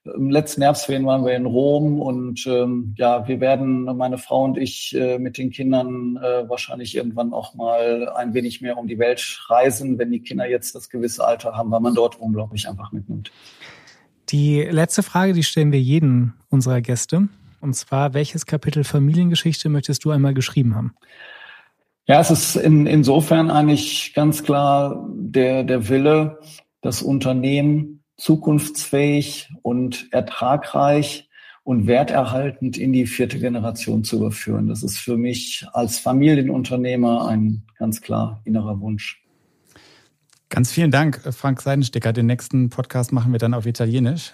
im 0.04 0.30
letzten 0.30 0.62
Herbstferien 0.62 1.06
waren 1.06 1.24
wir 1.24 1.36
in 1.36 1.46
Rom 1.46 2.00
und 2.00 2.44
ähm, 2.48 2.94
ja, 2.98 3.28
wir 3.28 3.40
werden, 3.40 3.84
meine 3.96 4.18
Frau 4.18 4.42
und 4.42 4.58
ich, 4.58 4.96
äh, 4.96 5.18
mit 5.18 5.38
den 5.38 5.50
Kindern 5.50 6.16
äh, 6.16 6.48
wahrscheinlich 6.48 6.96
irgendwann 6.96 7.32
auch 7.32 7.54
mal 7.54 8.08
ein 8.08 8.34
wenig 8.34 8.60
mehr 8.60 8.78
um 8.78 8.88
die 8.88 8.98
Welt 8.98 9.44
reisen, 9.46 9.98
wenn 9.98 10.10
die 10.10 10.20
Kinder 10.20 10.48
jetzt 10.48 10.74
das 10.74 10.90
gewisse 10.90 11.24
Alter 11.24 11.56
haben, 11.56 11.70
weil 11.70 11.80
man 11.80 11.94
dort 11.94 12.18
unglaublich 12.20 12.68
einfach 12.68 12.90
mitnimmt. 12.90 13.30
Die 14.30 14.62
letzte 14.62 15.04
Frage, 15.04 15.34
die 15.34 15.44
stellen 15.44 15.70
wir 15.70 15.80
jedem 15.80 16.32
unserer 16.48 16.80
Gäste. 16.80 17.28
Und 17.60 17.74
zwar, 17.74 18.12
welches 18.12 18.44
Kapitel 18.44 18.82
Familiengeschichte 18.82 19.68
möchtest 19.68 20.04
du 20.04 20.10
einmal 20.10 20.34
geschrieben 20.34 20.74
haben? 20.74 20.94
Ja, 22.06 22.20
es 22.20 22.30
ist 22.30 22.56
in, 22.56 22.86
insofern 22.86 23.50
eigentlich 23.50 24.12
ganz 24.14 24.42
klar 24.42 25.08
der, 25.14 25.62
der 25.62 25.88
Wille, 25.88 26.38
das 26.80 27.00
Unternehmen 27.00 28.02
zukunftsfähig 28.16 29.50
und 29.62 30.08
ertragreich 30.12 31.28
und 31.64 31.86
werterhaltend 31.86 32.76
in 32.76 32.92
die 32.92 33.06
vierte 33.06 33.38
Generation 33.38 34.02
zu 34.02 34.16
überführen. 34.16 34.66
Das 34.66 34.82
ist 34.82 34.98
für 34.98 35.16
mich 35.16 35.64
als 35.72 35.98
Familienunternehmer 35.98 37.28
ein 37.28 37.62
ganz 37.78 38.00
klar 38.00 38.40
innerer 38.44 38.80
Wunsch. 38.80 39.22
Ganz 40.48 40.70
vielen 40.70 40.90
Dank, 40.90 41.22
Frank 41.32 41.62
Seidensticker. 41.62 42.12
Den 42.12 42.26
nächsten 42.26 42.68
Podcast 42.68 43.10
machen 43.10 43.32
wir 43.32 43.38
dann 43.38 43.54
auf 43.54 43.64
Italienisch. 43.64 44.32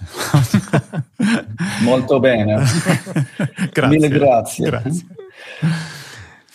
Molto 1.82 2.18
bene. 2.18 2.66
grazie. 3.72 3.88
Mille 3.88 4.10
grazie. 4.10 4.64
grazie. 4.64 5.04